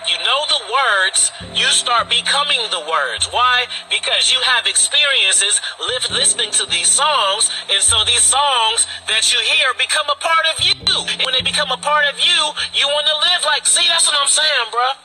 You 0.09 0.17
know 0.25 0.41
the 0.49 0.61
words, 0.73 1.31
you 1.53 1.65
start 1.67 2.09
becoming 2.09 2.59
the 2.71 2.81
words. 2.89 3.27
Why? 3.29 3.65
Because 3.91 4.33
you 4.33 4.39
have 4.41 4.65
experiences 4.65 5.61
live 5.79 6.09
listening 6.09 6.49
to 6.57 6.65
these 6.65 6.87
songs, 6.89 7.51
and 7.69 7.81
so 7.81 8.03
these 8.05 8.23
songs 8.23 8.87
that 9.07 9.31
you 9.31 9.37
hear 9.39 9.69
become 9.77 10.07
a 10.09 10.17
part 10.17 10.45
of 10.49 10.65
you. 10.65 10.73
And 11.13 11.21
when 11.25 11.33
they 11.33 11.43
become 11.45 11.69
a 11.69 11.77
part 11.77 12.05
of 12.11 12.17
you, 12.17 12.39
you 12.73 12.87
want 12.87 13.05
to 13.05 13.13
live 13.21 13.45
like, 13.45 13.67
see, 13.67 13.85
that's 13.87 14.07
what 14.07 14.17
I'm 14.19 14.27
saying, 14.27 14.67
bruh. 14.73 14.97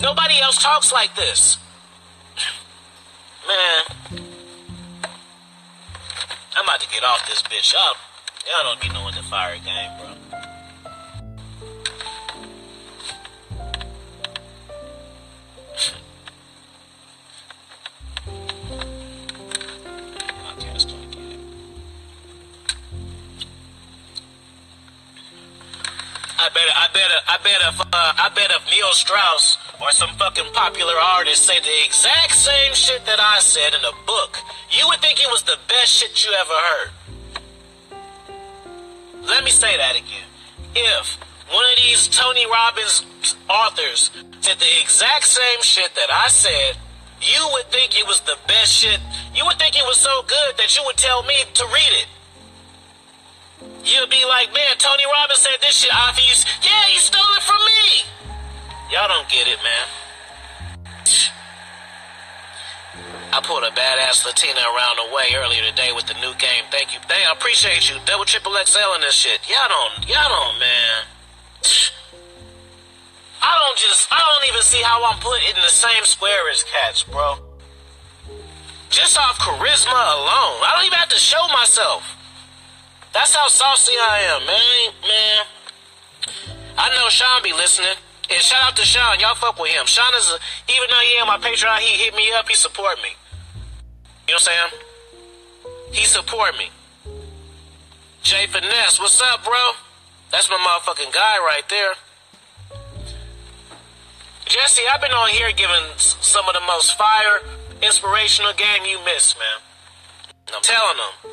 Nobody 0.00 0.38
else 0.38 0.62
talks 0.62 0.92
like 0.92 1.16
this. 1.16 1.58
Man, 3.48 4.22
I'm 6.56 6.64
about 6.64 6.80
to 6.80 6.88
get 6.90 7.02
off 7.02 7.26
this 7.28 7.42
bitch. 7.42 7.72
Y'all, 7.72 7.96
y'all 8.46 8.62
don't 8.62 8.80
be 8.80 8.88
knowing 8.90 9.16
the 9.16 9.22
fire 9.22 9.56
game, 9.58 9.90
bro. 9.98 10.27
I 26.48 26.50
bet, 26.50 26.64
I 26.64 26.88
I 27.28 27.36
bet 27.44 27.60
if, 27.60 27.80
uh, 27.80 27.84
I 27.92 28.30
bet 28.34 28.50
if 28.50 28.64
Neil 28.70 28.90
Strauss 28.92 29.58
or 29.82 29.90
some 29.90 30.08
fucking 30.16 30.50
popular 30.54 30.94
artist 30.96 31.44
say 31.44 31.60
the 31.60 31.84
exact 31.84 32.32
same 32.32 32.72
shit 32.72 33.04
that 33.04 33.20
I 33.20 33.38
said 33.40 33.74
in 33.74 33.84
a 33.84 33.92
book, 34.06 34.38
you 34.70 34.88
would 34.88 34.98
think 35.00 35.20
it 35.20 35.28
was 35.28 35.42
the 35.42 35.58
best 35.68 35.92
shit 35.92 36.24
you 36.24 36.32
ever 36.32 36.56
heard. 36.72 36.90
Let 39.28 39.44
me 39.44 39.50
say 39.50 39.76
that 39.76 39.92
again. 39.94 40.24
If 40.74 41.18
one 41.52 41.64
of 41.68 41.76
these 41.76 42.08
Tony 42.08 42.46
Robbins 42.46 43.04
authors 43.50 44.10
said 44.40 44.58
the 44.58 44.80
exact 44.80 45.26
same 45.26 45.60
shit 45.60 45.94
that 45.96 46.08
I 46.10 46.28
said, 46.28 46.78
you 47.20 47.46
would 47.52 47.66
think 47.70 47.98
it 47.98 48.06
was 48.06 48.20
the 48.20 48.38
best 48.46 48.72
shit. 48.72 49.00
You 49.34 49.44
would 49.44 49.58
think 49.58 49.76
it 49.76 49.84
was 49.84 49.98
so 49.98 50.22
good 50.26 50.56
that 50.56 50.74
you 50.78 50.82
would 50.86 50.96
tell 50.96 51.22
me 51.24 51.44
to 51.52 51.64
read 51.66 51.92
it. 51.92 52.06
You'll 53.84 54.08
be 54.08 54.24
like, 54.26 54.52
man, 54.52 54.76
Tony 54.78 55.04
Robbins 55.06 55.40
said 55.40 55.56
this 55.60 55.74
shit. 55.76 55.90
I 55.92 56.12
use, 56.28 56.44
yeah, 56.62 56.84
he 56.90 56.98
stole 56.98 57.34
it 57.36 57.42
from 57.42 57.60
me. 57.64 58.04
Y'all 58.90 59.08
don't 59.08 59.28
get 59.28 59.46
it, 59.46 59.58
man. 59.62 59.86
I 63.30 63.40
pulled 63.40 63.62
a 63.62 63.70
badass 63.70 64.24
Latina 64.24 64.60
around 64.60 64.96
the 64.96 65.14
way 65.14 65.36
earlier 65.36 65.62
today 65.62 65.92
with 65.94 66.06
the 66.06 66.14
new 66.14 66.32
game. 66.40 66.64
Thank 66.70 66.94
you. 66.94 67.00
Dang, 67.08 67.22
I 67.28 67.32
appreciate 67.32 67.88
you. 67.88 67.96
Double 68.04 68.24
triple 68.24 68.52
XL 68.56 68.96
in 68.96 69.02
this 69.02 69.14
shit. 69.14 69.40
Y'all 69.48 69.68
don't, 69.68 70.08
y'all 70.08 70.28
don't, 70.28 70.58
man. 70.58 71.04
I 73.42 73.52
don't 73.54 73.78
just, 73.78 74.08
I 74.10 74.18
don't 74.18 74.48
even 74.48 74.62
see 74.62 74.82
how 74.82 75.04
I'm 75.04 75.20
put 75.20 75.38
in 75.48 75.54
the 75.54 75.70
same 75.70 76.04
square 76.04 76.50
as 76.50 76.64
cats, 76.64 77.04
bro. 77.04 77.36
Just 78.90 79.18
off 79.18 79.38
charisma 79.38 79.92
alone. 79.92 80.58
I 80.64 80.72
don't 80.74 80.86
even 80.86 80.98
have 80.98 81.10
to 81.10 81.20
show 81.20 81.46
myself. 81.52 82.17
That's 83.18 83.34
how 83.34 83.48
saucy 83.48 83.94
I 83.98 84.30
am, 84.30 84.46
man. 84.46 84.94
Man, 85.02 85.42
I 86.78 86.94
know 86.94 87.08
Sean 87.08 87.42
be 87.42 87.52
listening. 87.52 87.98
And 88.30 88.40
shout 88.40 88.62
out 88.62 88.76
to 88.76 88.84
Sean. 88.84 89.18
Y'all 89.18 89.34
fuck 89.34 89.58
with 89.58 89.72
him. 89.72 89.86
Sean 89.86 90.14
is, 90.14 90.30
a, 90.30 90.38
even 90.70 90.86
though 90.88 91.02
he 91.02 91.18
ain't 91.18 91.26
my 91.26 91.38
Patreon, 91.38 91.78
he 91.78 91.98
hit 91.98 92.14
me 92.14 92.30
up. 92.38 92.48
He 92.48 92.54
support 92.54 92.94
me. 93.02 93.10
You 94.28 94.34
know 94.34 94.38
what 94.38 94.48
I'm 94.48 94.70
saying? 94.70 94.70
He 95.90 96.04
support 96.04 96.54
me. 96.58 96.70
Jay 98.22 98.46
Finesse, 98.46 99.00
what's 99.00 99.20
up, 99.20 99.42
bro? 99.42 99.72
That's 100.30 100.48
my 100.48 100.54
motherfucking 100.54 101.12
guy 101.12 101.38
right 101.38 101.66
there. 101.68 101.94
Jesse, 104.46 104.82
I've 104.94 105.00
been 105.00 105.10
on 105.10 105.30
here 105.30 105.50
giving 105.50 105.90
some 105.96 106.46
of 106.46 106.54
the 106.54 106.62
most 106.68 106.96
fire, 106.96 107.40
inspirational 107.82 108.52
game 108.52 108.84
you 108.88 109.00
miss, 109.04 109.34
man. 109.34 110.54
I'm 110.54 110.62
telling 110.62 110.98
them. 110.98 111.32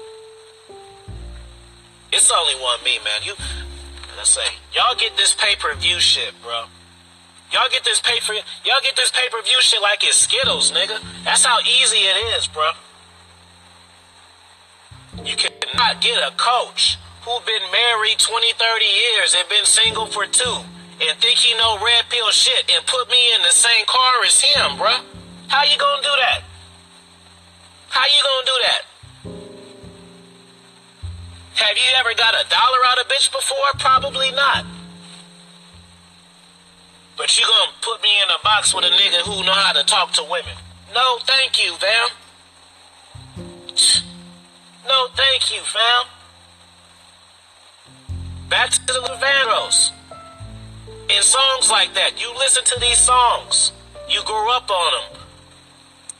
It's 2.15 2.31
only 2.31 2.55
one 2.55 2.81
me, 2.85 2.97
man. 3.03 3.27
You, 3.27 3.33
let's 4.15 4.29
say, 4.29 4.47
y'all 4.71 4.95
get 4.95 5.17
this 5.17 5.35
pay 5.35 5.55
per 5.59 5.75
view 5.75 5.99
shit, 5.99 6.33
bro. 6.41 6.63
Y'all 7.51 7.67
get 7.69 7.83
this 7.83 7.99
pay 7.99 8.19
per, 8.25 8.33
y'all 8.33 8.81
get 8.81 8.95
this 8.95 9.11
pay 9.11 9.27
per 9.29 9.41
view 9.43 9.59
shit 9.59 9.81
like 9.81 10.01
it's 10.01 10.17
Skittles, 10.17 10.71
nigga. 10.71 10.97
That's 11.25 11.43
how 11.43 11.59
easy 11.59 11.97
it 11.97 12.15
is, 12.37 12.47
bro. 12.47 12.71
You 15.25 15.35
cannot 15.35 15.99
get 15.99 16.17
a 16.17 16.31
coach 16.37 16.97
who 17.23 17.31
been 17.45 17.67
married 17.71 18.19
20, 18.19 18.47
30 18.53 18.85
years 18.85 19.35
and 19.37 19.49
been 19.49 19.65
single 19.65 20.05
for 20.05 20.25
two 20.25 20.63
and 21.01 21.19
think 21.19 21.37
he 21.39 21.57
know 21.57 21.77
red 21.83 22.05
pill 22.09 22.31
shit 22.31 22.71
and 22.71 22.85
put 22.85 23.09
me 23.09 23.35
in 23.35 23.41
the 23.41 23.51
same 23.51 23.85
car 23.87 24.23
as 24.25 24.39
him, 24.39 24.77
bro. 24.77 24.95
How 25.47 25.63
you 25.63 25.77
gonna 25.77 26.01
do 26.01 26.15
that? 26.15 26.43
How 27.89 28.05
you 28.07 28.23
gonna 28.23 28.45
do 28.45 28.57
that? 28.63 28.81
Have 31.55 31.77
you 31.77 31.89
ever 31.97 32.13
got 32.15 32.33
a 32.33 32.47
dollar 32.49 32.79
out 32.87 32.99
of 32.99 33.07
bitch 33.07 33.31
before? 33.31 33.57
Probably 33.79 34.31
not. 34.31 34.65
But 37.17 37.39
you 37.39 37.45
gonna 37.47 37.71
put 37.81 38.03
me 38.03 38.09
in 38.23 38.29
a 38.29 38.43
box 38.43 38.73
with 38.73 38.83
a 38.83 38.89
nigga 38.89 39.21
who 39.25 39.43
know 39.45 39.53
how 39.53 39.71
to 39.71 39.83
talk 39.85 40.11
to 40.13 40.23
women? 40.23 40.53
No, 40.93 41.17
thank 41.25 41.63
you, 41.63 41.73
fam. 41.75 42.09
No, 44.87 45.07
thank 45.15 45.53
you, 45.53 45.61
fam. 45.61 46.05
Back 48.49 48.71
to 48.71 48.79
the 48.85 49.17
Vandross. 49.21 49.91
In 51.09 51.21
songs 51.21 51.71
like 51.71 51.93
that, 51.93 52.19
you 52.19 52.33
listen 52.37 52.63
to 52.65 52.79
these 52.79 52.97
songs. 52.97 53.71
You 54.09 54.21
grew 54.23 54.51
up 54.51 54.69
on 54.69 54.91
them. 54.91 55.21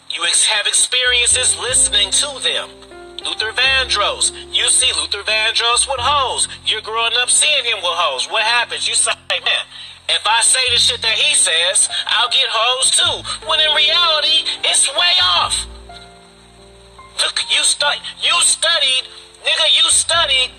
You 0.09 0.23
ex- 0.23 0.45
have 0.45 0.65
experiences 0.65 1.57
listening 1.59 2.09
to 2.11 2.39
them. 2.41 2.69
Luther 3.25 3.51
Vandross. 3.51 4.31
You 4.53 4.69
see 4.69 4.91
Luther 4.99 5.23
Vandross 5.23 5.87
with 5.87 5.99
hoes. 5.99 6.47
You're 6.65 6.81
growing 6.81 7.13
up 7.17 7.29
seeing 7.29 7.65
him 7.65 7.77
with 7.77 7.97
hoes. 7.97 8.29
What 8.29 8.43
happens? 8.43 8.87
You 8.87 8.93
say, 8.93 9.11
man, 9.29 9.65
if 10.09 10.21
I 10.25 10.41
say 10.41 10.61
the 10.71 10.77
shit 10.77 11.01
that 11.01 11.17
he 11.17 11.33
says, 11.33 11.89
I'll 12.07 12.29
get 12.29 12.45
hoes 12.47 12.91
too. 12.91 13.47
When 13.47 13.59
in 13.59 13.73
reality, 13.75 14.45
it's 14.63 14.87
way 14.93 15.15
off. 15.23 15.65
Look, 17.23 17.39
you 17.49 17.63
stu- 17.63 18.01
you 18.21 18.33
studied, 18.41 19.03
nigga, 19.43 19.67
you 19.75 19.89
studied, 19.89 20.51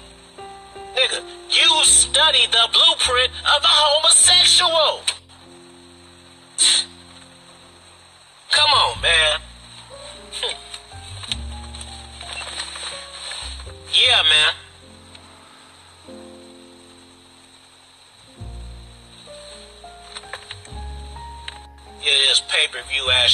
nigga, 0.97 1.23
you 1.51 1.85
studied 1.85 2.51
the 2.51 2.69
blueprint 2.73 3.31
of 3.55 3.63
a 3.63 3.71
homosexual. 3.71 5.03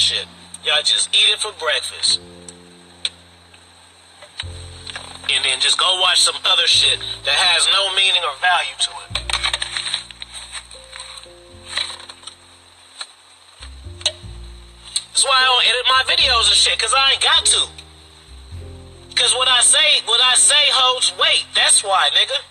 Shit. 0.03 0.27
Y'all 0.67 0.83
just 0.83 1.09
eat 1.15 1.31
it 1.31 1.39
for 1.39 1.53
breakfast. 1.63 2.19
And 5.31 5.45
then 5.45 5.61
just 5.61 5.79
go 5.79 6.01
watch 6.01 6.21
some 6.21 6.35
other 6.45 6.67
shit 6.67 6.99
that 7.25 7.37
has 7.39 7.69
no 7.71 7.95
meaning 7.95 8.21
or 8.27 8.35
value 8.43 8.75
to 8.83 8.91
it. 8.99 9.11
That's 15.13 15.25
why 15.25 15.39
I 15.39 15.47
don't 15.47 15.65
edit 15.71 15.87
my 15.87 16.03
videos 16.11 16.51
and 16.51 16.59
shit, 16.59 16.79
cause 16.81 16.93
I 16.97 17.13
ain't 17.13 17.23
got 17.23 17.47
to. 17.47 17.63
Cause 19.15 19.37
what 19.37 19.47
I 19.47 19.61
say, 19.61 20.03
what 20.07 20.21
I 20.21 20.35
say 20.35 20.65
holds 20.73 21.15
weight. 21.15 21.47
That's 21.55 21.85
why, 21.85 22.11
nigga. 22.11 22.43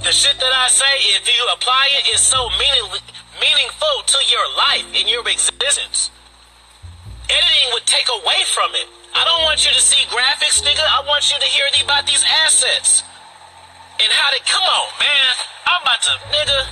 The 0.00 0.12
shit 0.12 0.40
that 0.40 0.52
I 0.56 0.68
say, 0.68 0.88
if 1.12 1.28
you 1.28 1.46
apply 1.52 1.88
it, 2.00 2.14
is 2.14 2.22
so 2.22 2.48
meaning, 2.58 2.88
meaningful 3.40 3.96
to 4.06 4.18
your 4.28 4.46
life 4.56 4.86
and 4.94 5.08
your 5.08 5.26
existence. 5.26 6.10
Editing 7.26 7.68
would 7.72 7.86
take 7.86 8.06
away 8.08 8.44
from 8.52 8.70
it. 8.74 8.86
I 9.14 9.24
don't 9.24 9.42
want 9.42 9.66
you 9.66 9.72
to 9.72 9.82
see 9.82 10.04
graphics, 10.06 10.62
nigga. 10.62 10.84
I 10.84 11.02
want 11.06 11.32
you 11.32 11.38
to 11.40 11.46
hear 11.46 11.66
about 11.90 12.06
these 12.06 12.24
assets. 12.46 13.02
And 13.98 14.08
how 14.12 14.30
they, 14.30 14.38
come 14.46 14.62
on, 14.62 14.88
man. 15.00 15.34
I'm 15.66 15.82
about 15.82 16.00
to, 16.02 16.12
nigga. 16.30 16.66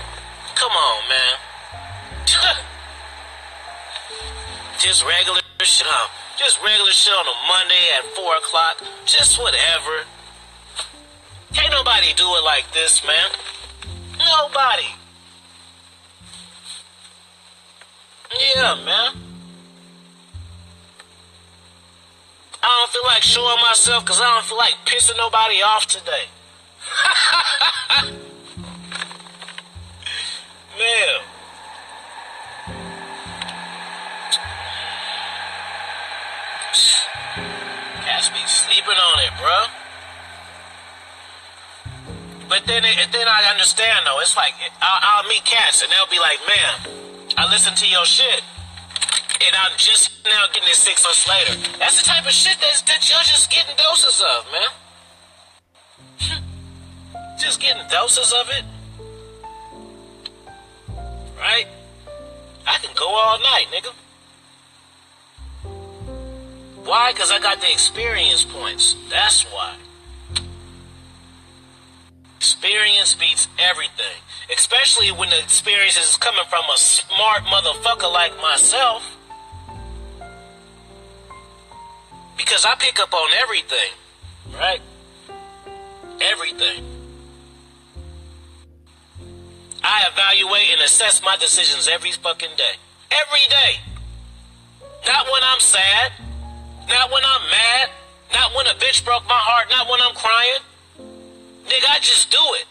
Come 0.54 0.72
on, 0.72 1.08
man. 1.08 1.34
Just 4.78 5.04
regular 5.04 5.40
shit, 5.62 5.86
huh? 5.86 6.08
Just 6.38 6.62
regular 6.62 6.92
shit 6.92 7.12
on 7.12 7.26
a 7.26 7.36
Monday 7.50 7.84
at 7.98 8.04
4 8.14 8.36
o'clock. 8.36 8.82
Just 9.04 9.38
whatever. 9.38 10.06
Can't 11.52 11.72
nobody 11.72 12.14
do 12.14 12.24
it 12.24 12.44
like 12.44 12.70
this, 12.72 13.04
man. 13.04 13.30
Nobody. 14.18 14.86
Yeah, 18.58 18.74
man. 18.84 19.12
I 22.60 22.66
don't 22.66 22.90
feel 22.90 23.04
like 23.04 23.22
showing 23.22 23.60
myself 23.60 24.04
because 24.04 24.20
I 24.20 24.24
don't 24.34 24.44
feel 24.44 24.58
like 24.58 24.74
pissing 24.84 25.16
nobody 25.16 25.62
off 25.62 25.86
today. 25.86 26.24
Man. 30.76 31.20
Cats 38.02 38.28
be 38.30 38.42
sleeping 38.44 38.90
on 38.90 39.20
it, 39.22 39.30
bro. 39.38 39.66
But 42.48 42.66
then, 42.66 42.84
it, 42.84 43.12
then 43.12 43.28
I 43.28 43.48
understand 43.52 44.04
though. 44.04 44.18
It's 44.20 44.36
like 44.36 44.54
I'll, 44.82 45.22
I'll 45.22 45.28
meet 45.28 45.44
cats 45.44 45.80
and 45.82 45.92
they'll 45.92 46.10
be 46.10 46.18
like, 46.18 46.40
"Man, 46.48 46.98
I 47.38 47.48
listen 47.48 47.72
to 47.72 47.86
your 47.86 48.04
shit. 48.04 48.42
I'm 49.54 49.76
just 49.76 50.24
now 50.24 50.46
getting 50.52 50.68
it 50.68 50.74
six 50.74 51.04
months 51.04 51.28
later. 51.28 51.54
That's 51.78 52.02
the 52.02 52.08
type 52.08 52.26
of 52.26 52.32
shit 52.32 52.56
that, 52.60 52.82
that 52.86 53.08
you're 53.08 53.22
just 53.22 53.50
getting 53.50 53.76
doses 53.76 54.22
of, 54.22 54.46
man. 54.52 56.42
just 57.38 57.60
getting 57.60 57.82
doses 57.88 58.32
of 58.32 58.48
it. 58.50 58.64
Right? 61.38 61.66
I 62.66 62.78
can 62.78 62.90
go 62.96 63.06
all 63.08 63.38
night, 63.38 63.66
nigga. 63.72 63.92
Why? 66.84 67.12
Because 67.12 67.30
I 67.30 67.38
got 67.38 67.60
the 67.60 67.70
experience 67.70 68.44
points. 68.44 68.96
That's 69.10 69.42
why. 69.44 69.76
Experience 72.38 73.14
beats 73.14 73.46
everything. 73.58 74.22
Especially 74.56 75.12
when 75.12 75.28
the 75.28 75.38
experience 75.38 75.98
is 75.98 76.16
coming 76.16 76.44
from 76.48 76.64
a 76.72 76.78
smart 76.78 77.44
motherfucker 77.44 78.10
like 78.12 78.36
myself. 78.40 79.17
Because 82.38 82.64
I 82.64 82.74
pick 82.76 82.98
up 83.00 83.12
on 83.12 83.28
everything, 83.42 83.92
right? 84.54 84.80
Everything. 86.20 86.84
I 89.82 90.06
evaluate 90.12 90.70
and 90.72 90.80
assess 90.82 91.22
my 91.22 91.36
decisions 91.36 91.88
every 91.88 92.12
fucking 92.12 92.56
day. 92.56 92.74
Every 93.10 93.46
day. 93.50 93.80
Not 95.06 95.26
when 95.26 95.42
I'm 95.42 95.60
sad. 95.60 96.12
Not 96.88 97.10
when 97.12 97.22
I'm 97.24 97.50
mad. 97.50 97.90
Not 98.32 98.54
when 98.56 98.66
a 98.66 98.74
bitch 98.78 99.04
broke 99.04 99.24
my 99.26 99.38
heart. 99.38 99.68
Not 99.70 99.88
when 99.88 100.00
I'm 100.00 100.14
crying. 100.14 100.62
Nigga, 101.66 101.88
I 101.90 101.98
just 102.00 102.30
do 102.30 102.40
it. 102.54 102.66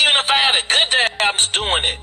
Even 0.00 0.12
if 0.16 0.30
I 0.30 0.34
had 0.34 0.54
a 0.54 0.66
good 0.68 0.90
day, 0.90 1.06
I'm 1.20 1.34
just 1.34 1.52
doing 1.52 1.84
it. 1.84 1.98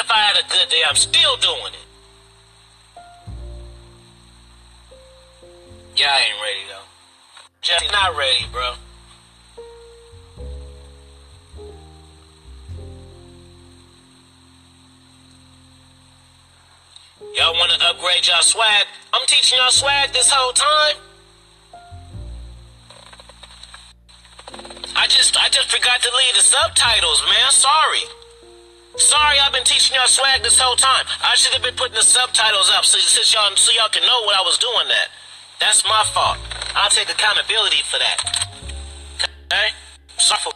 If 0.00 0.10
I 0.10 0.16
had 0.16 0.36
a 0.36 0.48
good 0.48 0.68
day, 0.70 0.82
I'm 0.88 0.96
still 0.96 1.36
doing 1.36 1.74
it. 1.74 1.86
Yeah, 5.96 6.08
I 6.08 6.20
ain't 6.20 6.40
ready 6.40 6.64
though. 6.68 6.88
Just 7.60 7.92
not 7.92 8.16
ready, 8.16 8.46
bro. 8.50 8.72
Y'all 17.34 17.54
want 17.54 17.70
to 17.72 17.86
upgrade 17.86 18.26
y'all 18.26 18.42
swag? 18.42 18.86
I'm 19.12 19.26
teaching 19.26 19.58
y'all 19.58 19.70
swag 19.70 20.12
this 20.12 20.30
whole 20.30 20.52
time. 20.52 20.96
I 24.96 25.06
just 25.06 25.36
I 25.36 25.48
just 25.50 25.70
forgot 25.70 26.00
to 26.00 26.10
leave 26.16 26.34
the 26.34 26.42
subtitles, 26.42 27.22
man. 27.26 27.50
Sorry. 27.50 28.19
Sorry, 28.96 29.38
I've 29.38 29.52
been 29.52 29.64
teaching 29.64 29.96
y'all 29.96 30.06
swag 30.06 30.42
this 30.42 30.58
whole 30.58 30.76
time. 30.76 31.06
I 31.22 31.34
should 31.36 31.52
have 31.52 31.62
been 31.62 31.74
putting 31.76 31.94
the 31.94 32.02
subtitles 32.02 32.70
up 32.76 32.84
so, 32.84 32.98
so 32.98 33.22
y'all 33.38 33.54
so 33.56 33.72
y'all 33.72 33.88
can 33.88 34.02
know 34.02 34.22
what 34.24 34.36
I 34.36 34.42
was 34.42 34.58
doing 34.58 34.88
that. 34.88 35.08
That's 35.60 35.84
my 35.84 36.04
fault. 36.12 36.38
I'll 36.74 36.90
take 36.90 37.08
accountability 37.08 37.82
for 37.84 37.98
that. 37.98 38.48
Okay? 39.46 39.68
Sorry, 40.16 40.40
for, 40.42 40.52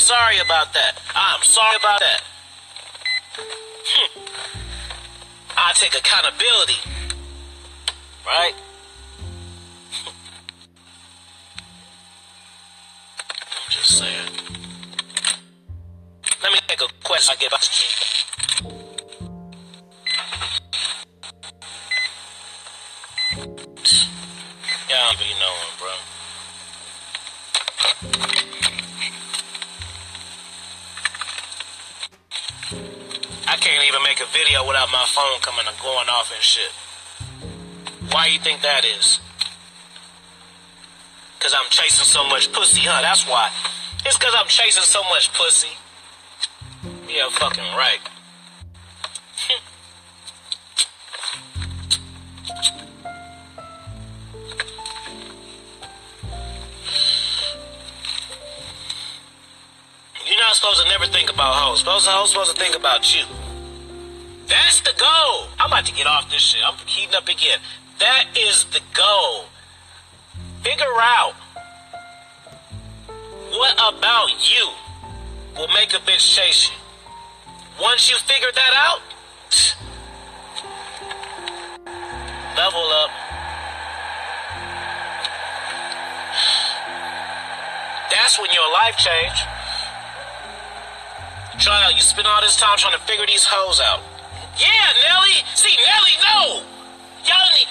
sorry 0.00 0.38
about 0.38 0.72
that. 0.74 1.00
I'm 1.14 1.42
sorry 1.42 1.76
about 1.76 2.00
that. 2.00 2.20
Hmm. 3.36 4.20
I 5.56 5.72
take 5.74 5.94
accountability. 5.94 6.78
Right? 8.26 8.54
I'm 13.28 13.70
just 13.70 13.98
saying. 13.98 14.63
Let 16.44 16.52
me 16.52 16.58
take 16.66 16.82
a 16.82 16.88
quest 17.02 17.32
I 17.32 17.36
get 17.36 17.50
back 17.50 17.62
to 17.62 17.70
G. 17.70 17.86
Yeah, 24.90 25.00
I 25.00 25.04
don't 25.08 25.22
even 25.24 25.38
know 25.40 25.54
him, 25.56 25.72
bro. 25.80 25.94
I 33.48 33.56
can't 33.56 33.88
even 33.88 34.02
make 34.02 34.20
a 34.20 34.26
video 34.26 34.68
without 34.68 34.92
my 34.92 35.06
phone 35.06 35.40
coming 35.40 35.64
and 35.66 35.78
going 35.80 36.10
off 36.10 36.30
and 36.30 36.42
shit. 36.42 36.70
Why 38.12 38.26
you 38.26 38.38
think 38.38 38.60
that 38.60 38.84
is? 38.84 39.18
Cause 41.40 41.54
I'm 41.54 41.70
chasing 41.70 42.04
so 42.04 42.22
much 42.28 42.52
pussy, 42.52 42.82
huh? 42.82 43.00
That's 43.00 43.26
why. 43.26 43.50
It's 44.04 44.18
cause 44.18 44.34
I'm 44.38 44.48
chasing 44.48 44.82
so 44.82 45.02
much 45.04 45.32
pussy. 45.32 45.70
Yeah, 47.14 47.28
fucking 47.30 47.62
right. 47.76 48.00
You're 60.26 60.40
not 60.40 60.56
supposed 60.56 60.82
to 60.82 60.88
never 60.88 61.06
think 61.06 61.30
about 61.32 61.54
hoes. 61.54 61.78
Supposed 61.78 62.06
to 62.06 62.10
hoes 62.10 62.30
supposed 62.30 62.56
to 62.56 62.60
think 62.60 62.74
about 62.74 63.14
you. 63.14 63.22
That's 64.48 64.80
the 64.80 64.90
goal. 64.98 65.46
I'm 65.60 65.70
about 65.70 65.86
to 65.86 65.94
get 65.94 66.08
off 66.08 66.28
this 66.32 66.42
shit. 66.42 66.62
I'm 66.66 66.74
heating 66.84 67.14
up 67.14 67.28
again. 67.28 67.60
That 68.00 68.24
is 68.36 68.64
the 68.64 68.80
goal. 68.92 69.44
Figure 70.64 70.84
out 70.98 71.34
what 73.52 73.74
about 73.94 74.30
you 74.50 74.68
will 75.56 75.68
make 75.68 75.94
a 75.94 75.98
bitch 75.98 76.34
chase 76.34 76.70
you. 76.70 76.83
Once 77.80 78.08
you 78.08 78.16
figure 78.18 78.52
that 78.54 78.72
out, 78.74 79.02
level 82.56 82.86
up. 83.02 83.10
That's 88.10 88.38
when 88.38 88.50
your 88.52 88.70
life 88.72 88.96
change. 88.96 89.38
Out. 91.66 91.94
You 91.94 92.02
spend 92.02 92.26
all 92.28 92.42
this 92.42 92.56
time 92.56 92.76
trying 92.76 92.92
to 92.92 93.02
figure 93.06 93.26
these 93.26 93.42
hoes 93.42 93.80
out. 93.80 94.02
Yeah, 94.60 94.86
Nelly. 95.02 95.42
See, 95.56 95.74
Nelly, 95.80 96.14
no. 96.20 96.62
Y'all, 97.24 97.50
need, 97.56 97.66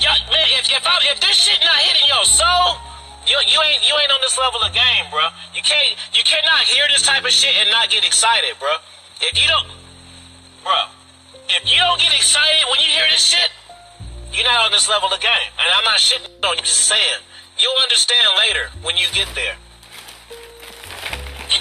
y'all, 0.00 0.16
man. 0.30 0.46
If 0.56 0.70
if, 0.70 0.84
I, 0.86 0.96
if 1.10 1.20
this 1.20 1.34
shit 1.34 1.58
not 1.60 1.76
hitting 1.76 2.06
your 2.08 2.24
soul, 2.24 2.78
you 3.26 3.36
you 3.50 3.58
ain't 3.60 3.82
you 3.82 3.92
ain't 4.00 4.12
on 4.12 4.20
this 4.22 4.38
level 4.38 4.62
of 4.62 4.72
game, 4.72 5.10
bro. 5.10 5.26
You 5.52 5.60
can't 5.60 5.96
you 6.14 6.22
cannot 6.24 6.64
hear 6.64 6.84
this 6.88 7.02
type 7.02 7.24
of 7.24 7.32
shit 7.32 7.52
and 7.58 7.68
not 7.70 7.90
get 7.90 8.06
excited, 8.06 8.54
bro. 8.60 8.78
If 9.20 9.40
you 9.40 9.48
don't, 9.48 9.68
bro, 10.62 10.90
if 11.48 11.62
you 11.70 11.78
don't 11.78 12.00
get 12.00 12.14
excited 12.14 12.64
when 12.70 12.80
you 12.80 12.86
hear 12.86 13.06
this 13.10 13.24
shit, 13.24 13.50
you're 14.32 14.44
not 14.44 14.66
on 14.66 14.72
this 14.72 14.88
level 14.88 15.12
of 15.12 15.20
game. 15.20 15.50
And 15.58 15.68
I'm 15.70 15.84
not 15.84 15.98
shitting 15.98 16.42
on 16.42 16.56
you. 16.56 16.62
Just 16.62 16.86
saying, 16.86 17.20
you'll 17.58 17.82
understand 17.82 18.26
later 18.38 18.70
when 18.82 18.96
you 18.96 19.06
get 19.12 19.28
there. 19.34 19.56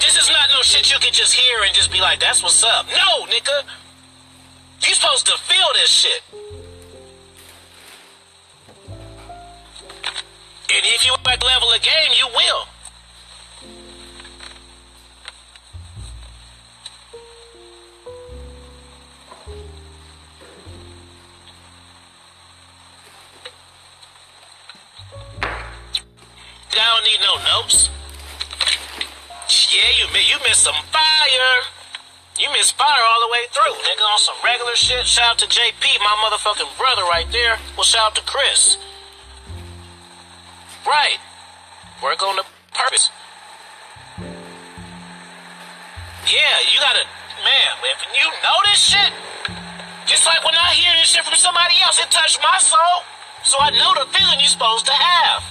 This 0.04 0.18
is 0.18 0.30
not 0.30 0.50
no 0.50 0.62
shit 0.62 0.92
you 0.92 1.00
can 1.00 1.14
just 1.14 1.34
hear 1.34 1.64
and 1.64 1.74
just 1.74 1.92
be 1.92 2.02
like, 2.02 2.20
"That's 2.20 2.44
what's 2.44 2.64
up." 2.64 2.88
No, 2.88 3.26
nigga. 3.26 3.64
you're 4.82 4.96
supposed 4.96 5.26
to 5.28 5.38
feel 5.38 5.66
this 5.76 5.90
shit. 5.90 6.22
And 10.70 10.86
if 10.86 11.06
you 11.06 11.16
at 11.26 11.40
the 11.40 11.46
level 11.46 11.72
of 11.72 11.82
game, 11.82 12.12
you 12.18 12.28
will. 12.36 12.68
I 26.78 26.86
don't 26.96 27.06
need 27.06 27.22
no 27.22 27.36
notes. 27.54 27.90
Yeah, 29.70 29.90
you 29.98 30.06
you 30.10 30.38
missed 30.48 30.64
some 30.64 30.78
fire. 30.90 31.58
You 32.40 32.50
missed 32.52 32.76
fire 32.78 33.04
all 33.06 33.22
the 33.22 33.32
way 33.32 33.46
through, 33.54 33.74
nigga, 33.86 34.02
on 34.02 34.20
some 34.20 34.36
regular 34.44 34.76
shit. 34.76 35.06
Shout 35.06 35.38
out 35.38 35.38
to 35.40 35.46
JP, 35.46 35.86
my 36.00 36.16
motherfucking 36.26 36.78
brother 36.78 37.04
right 37.04 37.28
there. 37.32 37.60
Well, 37.78 37.84
shout 37.84 38.12
out 38.12 38.16
to 38.16 38.24
Chris. 38.24 38.78
Right. 40.86 41.18
Work 42.02 42.24
on 42.24 42.36
the 42.38 42.46
purpose. 42.74 43.12
Yeah, 46.26 46.56
you 46.74 46.80
gotta, 46.82 47.06
man, 47.46 47.72
if 47.84 48.00
you 48.18 48.26
know 48.42 48.58
this 48.66 48.80
shit, 48.80 49.14
just 50.08 50.26
like 50.26 50.44
when 50.44 50.56
I 50.56 50.74
hear 50.74 50.92
this 50.98 51.10
shit 51.10 51.24
from 51.24 51.36
somebody 51.36 51.76
else, 51.86 52.00
it 52.00 52.10
touched 52.10 52.40
my 52.42 52.58
soul. 52.60 53.06
So 53.44 53.58
I 53.60 53.70
know 53.72 53.94
the 53.94 54.10
feeling 54.12 54.40
you're 54.40 54.48
supposed 54.48 54.86
to 54.88 54.94
have. 54.94 55.44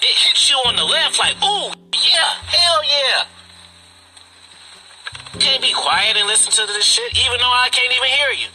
It 0.00 0.14
hits 0.14 0.50
you 0.50 0.56
on 0.66 0.76
the 0.76 0.84
left 0.84 1.18
like, 1.18 1.34
ooh, 1.42 1.72
yeah, 1.92 2.30
hell 2.46 2.84
yeah. 2.84 3.24
Can't 5.40 5.62
be 5.62 5.72
quiet 5.72 6.16
and 6.16 6.26
listen 6.26 6.52
to 6.52 6.72
this 6.72 6.84
shit, 6.84 7.16
even 7.26 7.38
though 7.38 7.52
I 7.52 7.68
can't 7.70 7.92
even 7.92 8.08
hear 8.08 8.30
you. 8.30 8.48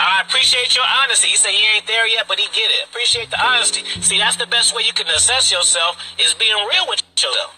I 0.00 0.22
appreciate 0.22 0.76
your 0.76 0.84
honesty. 1.02 1.28
He 1.28 1.36
said 1.36 1.50
he 1.50 1.76
ain't 1.76 1.86
there 1.86 2.06
yet, 2.06 2.26
but 2.28 2.38
he 2.38 2.46
get 2.54 2.70
it. 2.70 2.86
Appreciate 2.88 3.30
the 3.30 3.44
honesty. 3.44 3.82
See, 4.00 4.18
that's 4.18 4.36
the 4.36 4.46
best 4.46 4.74
way 4.74 4.82
you 4.86 4.92
can 4.92 5.06
assess 5.08 5.50
yourself 5.50 5.98
is 6.18 6.34
being 6.34 6.54
real 6.54 6.86
with 6.88 7.02
yourself. 7.16 7.54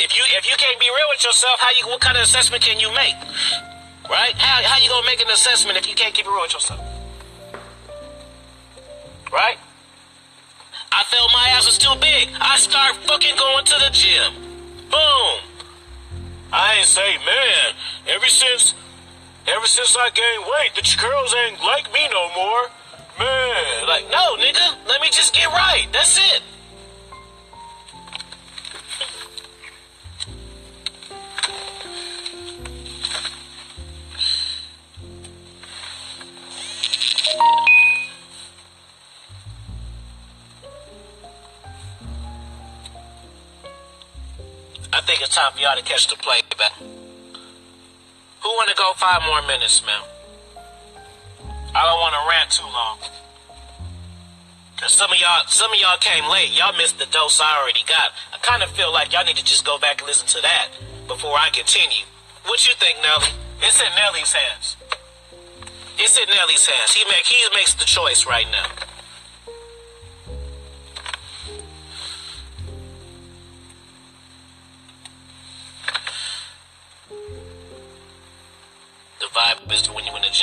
If 0.00 0.16
you 0.16 0.24
if 0.36 0.48
you 0.48 0.56
can't 0.56 0.80
be 0.80 0.86
real 0.86 1.06
with 1.10 1.22
yourself, 1.22 1.60
how 1.60 1.70
you 1.78 1.86
what 1.86 2.00
kind 2.00 2.16
of 2.16 2.24
assessment 2.24 2.62
can 2.62 2.80
you 2.80 2.92
make? 2.94 3.14
Right? 4.10 4.34
How 4.34 4.62
how 4.64 4.82
you 4.82 4.88
gonna 4.88 5.06
make 5.06 5.22
an 5.22 5.30
assessment 5.30 5.78
if 5.78 5.88
you 5.88 5.94
can't 5.94 6.12
keep 6.12 6.26
it 6.26 6.30
real 6.30 6.42
with 6.42 6.54
yourself? 6.54 6.80
Right? 9.32 9.56
I 10.92 11.04
felt 11.04 11.30
my 11.32 11.48
ass 11.56 11.66
was 11.66 11.78
too 11.78 11.94
big. 12.00 12.28
I 12.38 12.58
start 12.58 12.96
fucking 13.08 13.36
going 13.36 13.64
to 13.64 13.74
the 13.80 13.90
gym. 13.90 14.34
Boom. 14.90 15.40
I 16.52 16.76
ain't 16.76 16.86
say, 16.86 17.16
man, 17.24 17.74
ever 18.08 18.26
since 18.26 18.74
ever 19.48 19.66
since 19.66 19.96
I 19.96 20.10
gained 20.10 20.44
weight, 20.44 20.72
the 20.76 20.84
girls 21.00 21.34
ain't 21.46 21.64
like 21.64 21.92
me 21.92 22.06
no 22.10 22.28
more. 22.36 22.70
Man, 23.18 23.88
like, 23.88 24.04
no, 24.10 24.36
nigga, 24.36 24.76
let 24.86 25.00
me 25.00 25.08
just 25.10 25.34
get 25.34 25.48
right. 25.48 25.86
That's 25.92 26.18
it. 26.18 26.42
I 44.92 45.00
think 45.00 45.22
it's 45.22 45.34
time 45.34 45.52
for 45.52 45.60
y'all 45.60 45.76
to 45.76 45.82
catch 45.82 46.08
the 46.08 46.16
play 46.16 46.40
back. 46.58 46.72
Who 46.78 48.48
want 48.48 48.68
to 48.68 48.76
go 48.76 48.92
five 48.96 49.22
more 49.24 49.40
minutes, 49.42 49.84
man? 49.86 50.02
I 51.74 51.86
don't 51.86 52.00
want 52.00 52.14
to 52.14 52.22
rant 52.28 52.50
too 52.50 52.68
long. 52.68 52.98
Cause 54.76 54.92
some 54.92 55.12
of 55.12 55.18
y'all, 55.18 55.46
some 55.46 55.72
of 55.72 55.78
y'all 55.78 55.96
came 55.98 56.28
late. 56.28 56.50
Y'all 56.58 56.76
missed 56.76 56.98
the 56.98 57.06
dose 57.06 57.40
I 57.40 57.62
already 57.62 57.84
got. 57.86 58.10
I 58.34 58.38
kind 58.42 58.62
of 58.62 58.70
feel 58.72 58.92
like 58.92 59.12
y'all 59.12 59.24
need 59.24 59.36
to 59.36 59.44
just 59.44 59.64
go 59.64 59.78
back 59.78 60.00
and 60.00 60.08
listen 60.08 60.26
to 60.28 60.42
that 60.42 60.68
before 61.06 61.38
I 61.38 61.50
continue. 61.50 62.04
What 62.44 62.66
you 62.66 62.74
think, 62.74 62.98
Nelly? 63.00 63.30
It's 63.62 63.80
in 63.80 63.86
Nelly's 63.94 64.32
hands. 64.32 64.76
It's 65.98 66.18
in 66.18 66.28
Nelly's 66.28 66.66
hands. 66.66 66.92
He 66.92 67.04
make 67.04 67.24
he 67.24 67.38
makes 67.54 67.74
the 67.74 67.84
choice 67.84 68.26
right 68.26 68.46
now. 68.50 68.66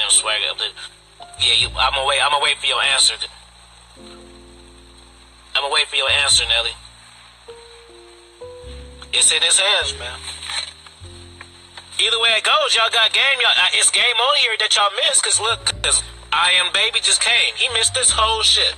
Swagger. 0.07 0.55
Yeah, 1.39 1.53
you, 1.53 1.67
I'm 1.75 1.93
gonna 1.93 2.07
wait. 2.07 2.23
I'm 2.23 2.31
gonna 2.31 2.43
wait 2.43 2.57
for 2.57 2.67
your 2.67 2.81
answer. 2.81 3.15
I'm 5.55 5.61
gonna 5.61 5.73
wait 5.73 5.87
for 5.87 5.95
your 5.95 6.09
answer, 6.09 6.45
Nelly. 6.47 6.71
It's 9.11 9.31
in 9.31 9.41
his 9.41 9.59
hands, 9.59 9.97
man. 9.99 10.19
Either 11.99 12.19
way 12.19 12.29
it 12.37 12.43
goes, 12.43 12.75
y'all 12.75 12.89
got 12.91 13.11
game. 13.11 13.41
Y'all, 13.41 13.51
uh, 13.51 13.67
it's 13.73 13.91
game 13.91 14.03
on 14.03 14.37
here 14.37 14.55
that 14.59 14.75
y'all 14.75 14.91
missed. 15.07 15.23
Cause 15.23 15.39
look, 15.39 15.81
cause 15.83 16.03
I 16.31 16.51
am 16.63 16.71
baby 16.71 16.99
just 17.01 17.21
came. 17.21 17.55
He 17.55 17.67
missed 17.73 17.93
this 17.93 18.11
whole 18.11 18.43
shit. 18.43 18.75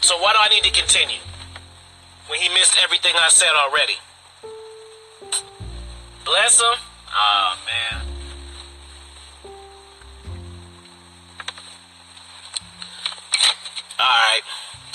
So 0.00 0.18
why 0.18 0.32
do 0.32 0.38
I 0.40 0.48
need 0.48 0.64
to 0.64 0.72
continue 0.72 1.22
when 2.26 2.40
he 2.40 2.48
missed 2.48 2.76
everything 2.82 3.12
I 3.14 3.28
said 3.28 3.52
already? 3.54 3.94
Bless 6.24 6.60
him. 6.60 6.74
Ah 7.08 7.14
oh, 7.14 8.00
man. 8.00 8.12
Alright. 14.02 14.42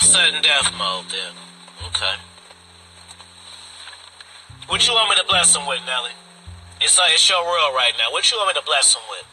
Sudden 0.00 0.42
death 0.42 0.72
mode 0.76 1.06
then. 1.08 1.32
Okay. 1.88 2.14
What 4.68 4.86
you 4.86 4.92
want 4.92 5.08
me 5.08 5.16
to 5.16 5.24
bless 5.26 5.56
him 5.56 5.66
with, 5.66 5.80
Nelly? 5.86 6.10
It's, 6.80 6.98
uh, 6.98 7.02
it's 7.08 7.28
your 7.28 7.42
world 7.42 7.74
right 7.74 7.92
now. 7.96 8.12
What 8.12 8.30
you 8.30 8.36
want 8.36 8.54
me 8.54 8.60
to 8.60 8.66
bless 8.66 8.94
him 8.94 9.02
with? 9.08 9.24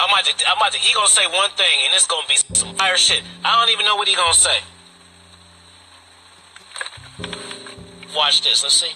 I'm 0.00 0.08
about 0.08 0.24
to, 0.24 0.32
I'm 0.48 0.56
about 0.56 0.72
to, 0.72 0.78
he 0.78 0.92
gonna 0.92 1.06
say 1.06 1.26
one 1.26 1.50
thing 1.50 1.78
and 1.84 1.94
it's 1.94 2.06
gonna 2.06 2.26
be 2.26 2.36
some 2.54 2.74
fire 2.76 2.96
shit. 2.96 3.22
I 3.44 3.60
don't 3.60 3.72
even 3.72 3.86
know 3.86 3.96
what 3.96 4.08
he 4.08 4.16
gonna 4.16 4.34
say. 4.34 4.58
Watch 8.16 8.42
this, 8.42 8.62
let's 8.62 8.74
see. 8.74 8.92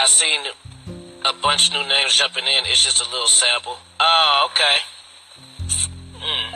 I 0.00 0.06
seen 0.06 0.40
a 1.26 1.32
bunch 1.42 1.74
new 1.74 1.86
names 1.86 2.14
jumping 2.14 2.44
in. 2.44 2.64
It's 2.64 2.82
just 2.82 3.06
a 3.06 3.10
little 3.10 3.26
sample. 3.26 3.76
Oh, 4.00 4.48
okay. 4.50 4.76
Hmm. 6.14 6.54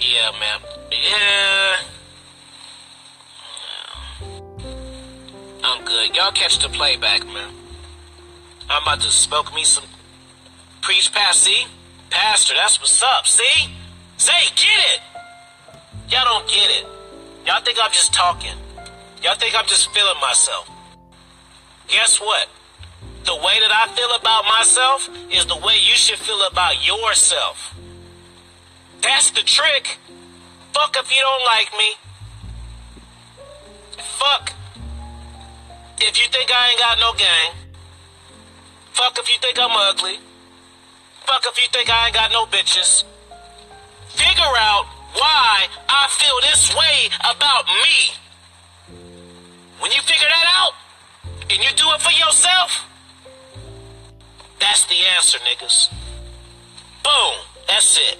Yeah, 0.00 0.30
man. 0.38 0.60
Yeah. 0.92 1.76
I'm 5.64 5.84
good. 5.84 6.14
Y'all 6.16 6.30
catch 6.30 6.60
the 6.60 6.68
playback, 6.68 7.26
man. 7.26 7.50
I'm 8.70 8.82
about 8.82 9.00
to 9.00 9.10
smoke 9.10 9.52
me 9.52 9.64
some 9.64 9.82
preach 10.80 11.12
past. 11.12 11.40
See? 11.42 11.66
Pastor, 12.08 12.54
that's 12.54 12.78
what's 12.78 13.02
up. 13.02 13.26
See? 13.26 13.74
Say, 14.16 14.32
get 14.54 14.78
it. 14.94 15.00
Y'all 16.08 16.24
don't 16.24 16.46
get 16.48 16.70
it. 16.70 16.86
Y'all 17.44 17.60
think 17.64 17.78
I'm 17.82 17.90
just 17.90 18.14
talking. 18.14 18.54
Y'all 19.22 19.34
think 19.34 19.54
I'm 19.54 19.66
just 19.66 19.90
feeling 19.90 20.20
myself. 20.20 20.70
Guess 21.88 22.20
what? 22.20 22.48
The 23.24 23.34
way 23.34 23.60
that 23.60 23.72
I 23.72 23.92
feel 23.94 24.10
about 24.14 24.44
myself 24.44 25.08
is 25.30 25.46
the 25.46 25.56
way 25.56 25.74
you 25.74 25.94
should 25.94 26.18
feel 26.18 26.40
about 26.46 26.86
yourself. 26.86 27.74
That's 29.02 29.30
the 29.32 29.42
trick. 29.42 29.98
Fuck 30.72 30.96
if 30.96 31.10
you 31.10 31.20
don't 31.20 31.44
like 31.44 31.70
me. 31.78 31.90
Fuck 33.98 34.52
if 36.00 36.18
you 36.18 36.28
think 36.30 36.50
I 36.54 36.70
ain't 36.70 36.80
got 36.80 36.98
no 37.00 37.12
game. 37.14 37.52
Fuck 38.92 39.18
if 39.18 39.28
you 39.32 39.38
think 39.40 39.58
I'm 39.58 39.70
ugly. 39.72 40.18
Fuck 41.26 41.44
if 41.46 41.60
you 41.60 41.68
think 41.72 41.90
I 41.90 42.06
ain't 42.06 42.14
got 42.14 42.30
no 42.32 42.46
bitches. 42.46 43.04
Figure 44.08 44.42
out 44.42 44.86
why 45.14 45.66
I 45.88 46.06
feel 46.10 46.34
this 46.42 46.74
way 46.74 47.10
about 47.20 47.66
me. 47.66 48.27
When 49.80 49.92
you 49.92 50.00
figure 50.02 50.28
that 50.28 50.46
out 50.56 50.72
and 51.50 51.62
you 51.62 51.70
do 51.76 51.90
it 51.94 52.00
for 52.00 52.10
yourself, 52.10 52.84
that's 54.60 54.84
the 54.86 54.96
answer, 55.16 55.38
niggas. 55.38 55.88
Boom. 57.04 57.34
That's 57.68 57.98
it. 57.98 58.18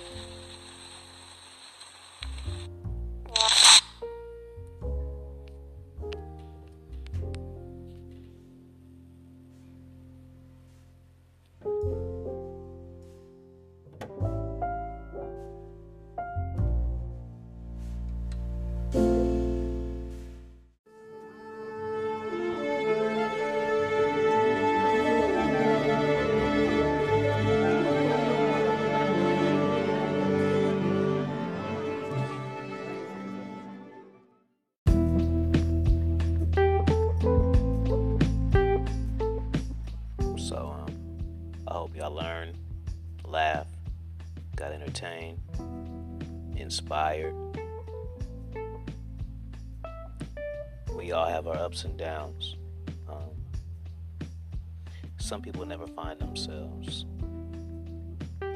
Some 55.28 55.42
people 55.42 55.66
never 55.66 55.86
find 55.86 56.18
themselves. 56.18 57.04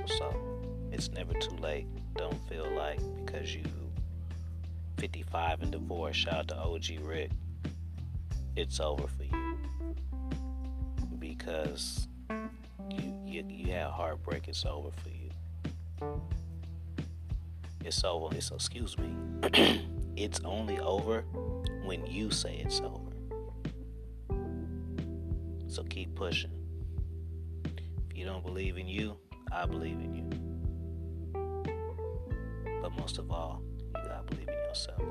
So 0.06 0.34
it's 0.90 1.10
never 1.10 1.34
too 1.34 1.54
late. 1.56 1.86
Don't 2.16 2.48
feel 2.48 2.66
like 2.74 2.98
because 3.22 3.54
you 3.54 3.62
55 4.96 5.60
and 5.60 5.72
divorced, 5.72 6.20
shout 6.20 6.34
out 6.34 6.48
to 6.48 6.56
OG 6.56 7.04
Rick, 7.04 7.30
it's 8.56 8.80
over 8.80 9.06
for 9.06 9.24
you. 9.24 9.58
Because 11.18 12.08
you 12.88 13.02
you, 13.26 13.44
you 13.50 13.72
have 13.72 13.90
heartbreak, 13.90 14.48
it's 14.48 14.64
over 14.64 14.88
for 15.02 15.10
you. 15.10 16.22
It's 17.84 18.02
over. 18.02 18.34
It's 18.34 18.50
excuse 18.50 18.96
me. 18.96 19.12
it's 20.16 20.40
only 20.42 20.78
over 20.78 21.20
when 21.84 22.06
you 22.06 22.30
say 22.30 22.62
it's 22.64 22.80
over. 22.80 23.12
So 25.68 25.82
keep 25.84 26.14
pushing. 26.14 26.61
You 28.22 28.28
don't 28.28 28.44
believe 28.44 28.78
in 28.78 28.86
you, 28.86 29.16
I 29.50 29.66
believe 29.66 29.96
in 29.96 30.14
you. 30.14 30.30
But 32.80 32.96
most 32.96 33.18
of 33.18 33.32
all, 33.32 33.64
you 33.96 34.00
gotta 34.00 34.22
believe 34.22 34.46
in 34.46 34.54
yourself. 34.54 35.02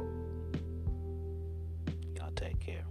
Y'all 2.15 2.31
take 2.37 2.57
care. 2.61 2.85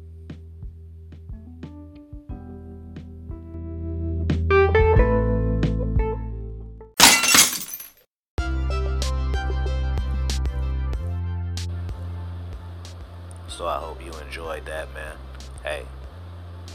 So 13.49 13.67
I 13.67 13.79
hope 13.79 14.05
you 14.05 14.13
enjoyed 14.27 14.67
that, 14.67 14.93
man. 14.93 15.17
Hey, 15.63 15.87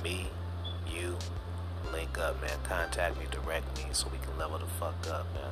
me, 0.04 0.32
link 2.16 2.28
up, 2.28 2.42
man. 2.42 2.58
Contact 2.64 3.18
me, 3.18 3.26
direct 3.32 3.78
me, 3.78 3.86
so 3.92 4.08
we 4.12 4.18
can 4.20 4.38
level 4.38 4.58
the 4.58 4.66
fuck 4.66 4.96
up, 5.10 5.26
man. 5.34 5.52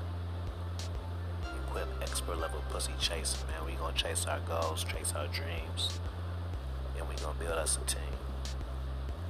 Equip 1.68 1.88
expert 2.02 2.40
level 2.40 2.62
pussy 2.70 2.94
chasing, 3.00 3.48
man. 3.48 3.66
We 3.66 3.74
gonna 3.74 3.96
chase 3.96 4.26
our 4.26 4.40
goals, 4.42 4.84
chase 4.84 5.14
our 5.16 5.28
dreams, 5.28 6.00
and 6.98 7.08
we 7.08 7.16
gonna 7.16 7.38
build 7.40 7.54
us 7.54 7.78
a 7.78 7.82
team. 7.82 8.02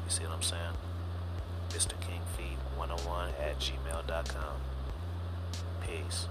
You 0.06 0.10
see 0.10 0.24
what 0.24 0.34
I'm 0.34 0.42
saying? 0.42 0.78
Mr. 1.70 2.00
King 2.02 2.22
Feed 2.38 2.58
101 2.78 3.30
at 3.42 3.60
gmail.com. 3.60 4.56
Peace. 5.82 6.28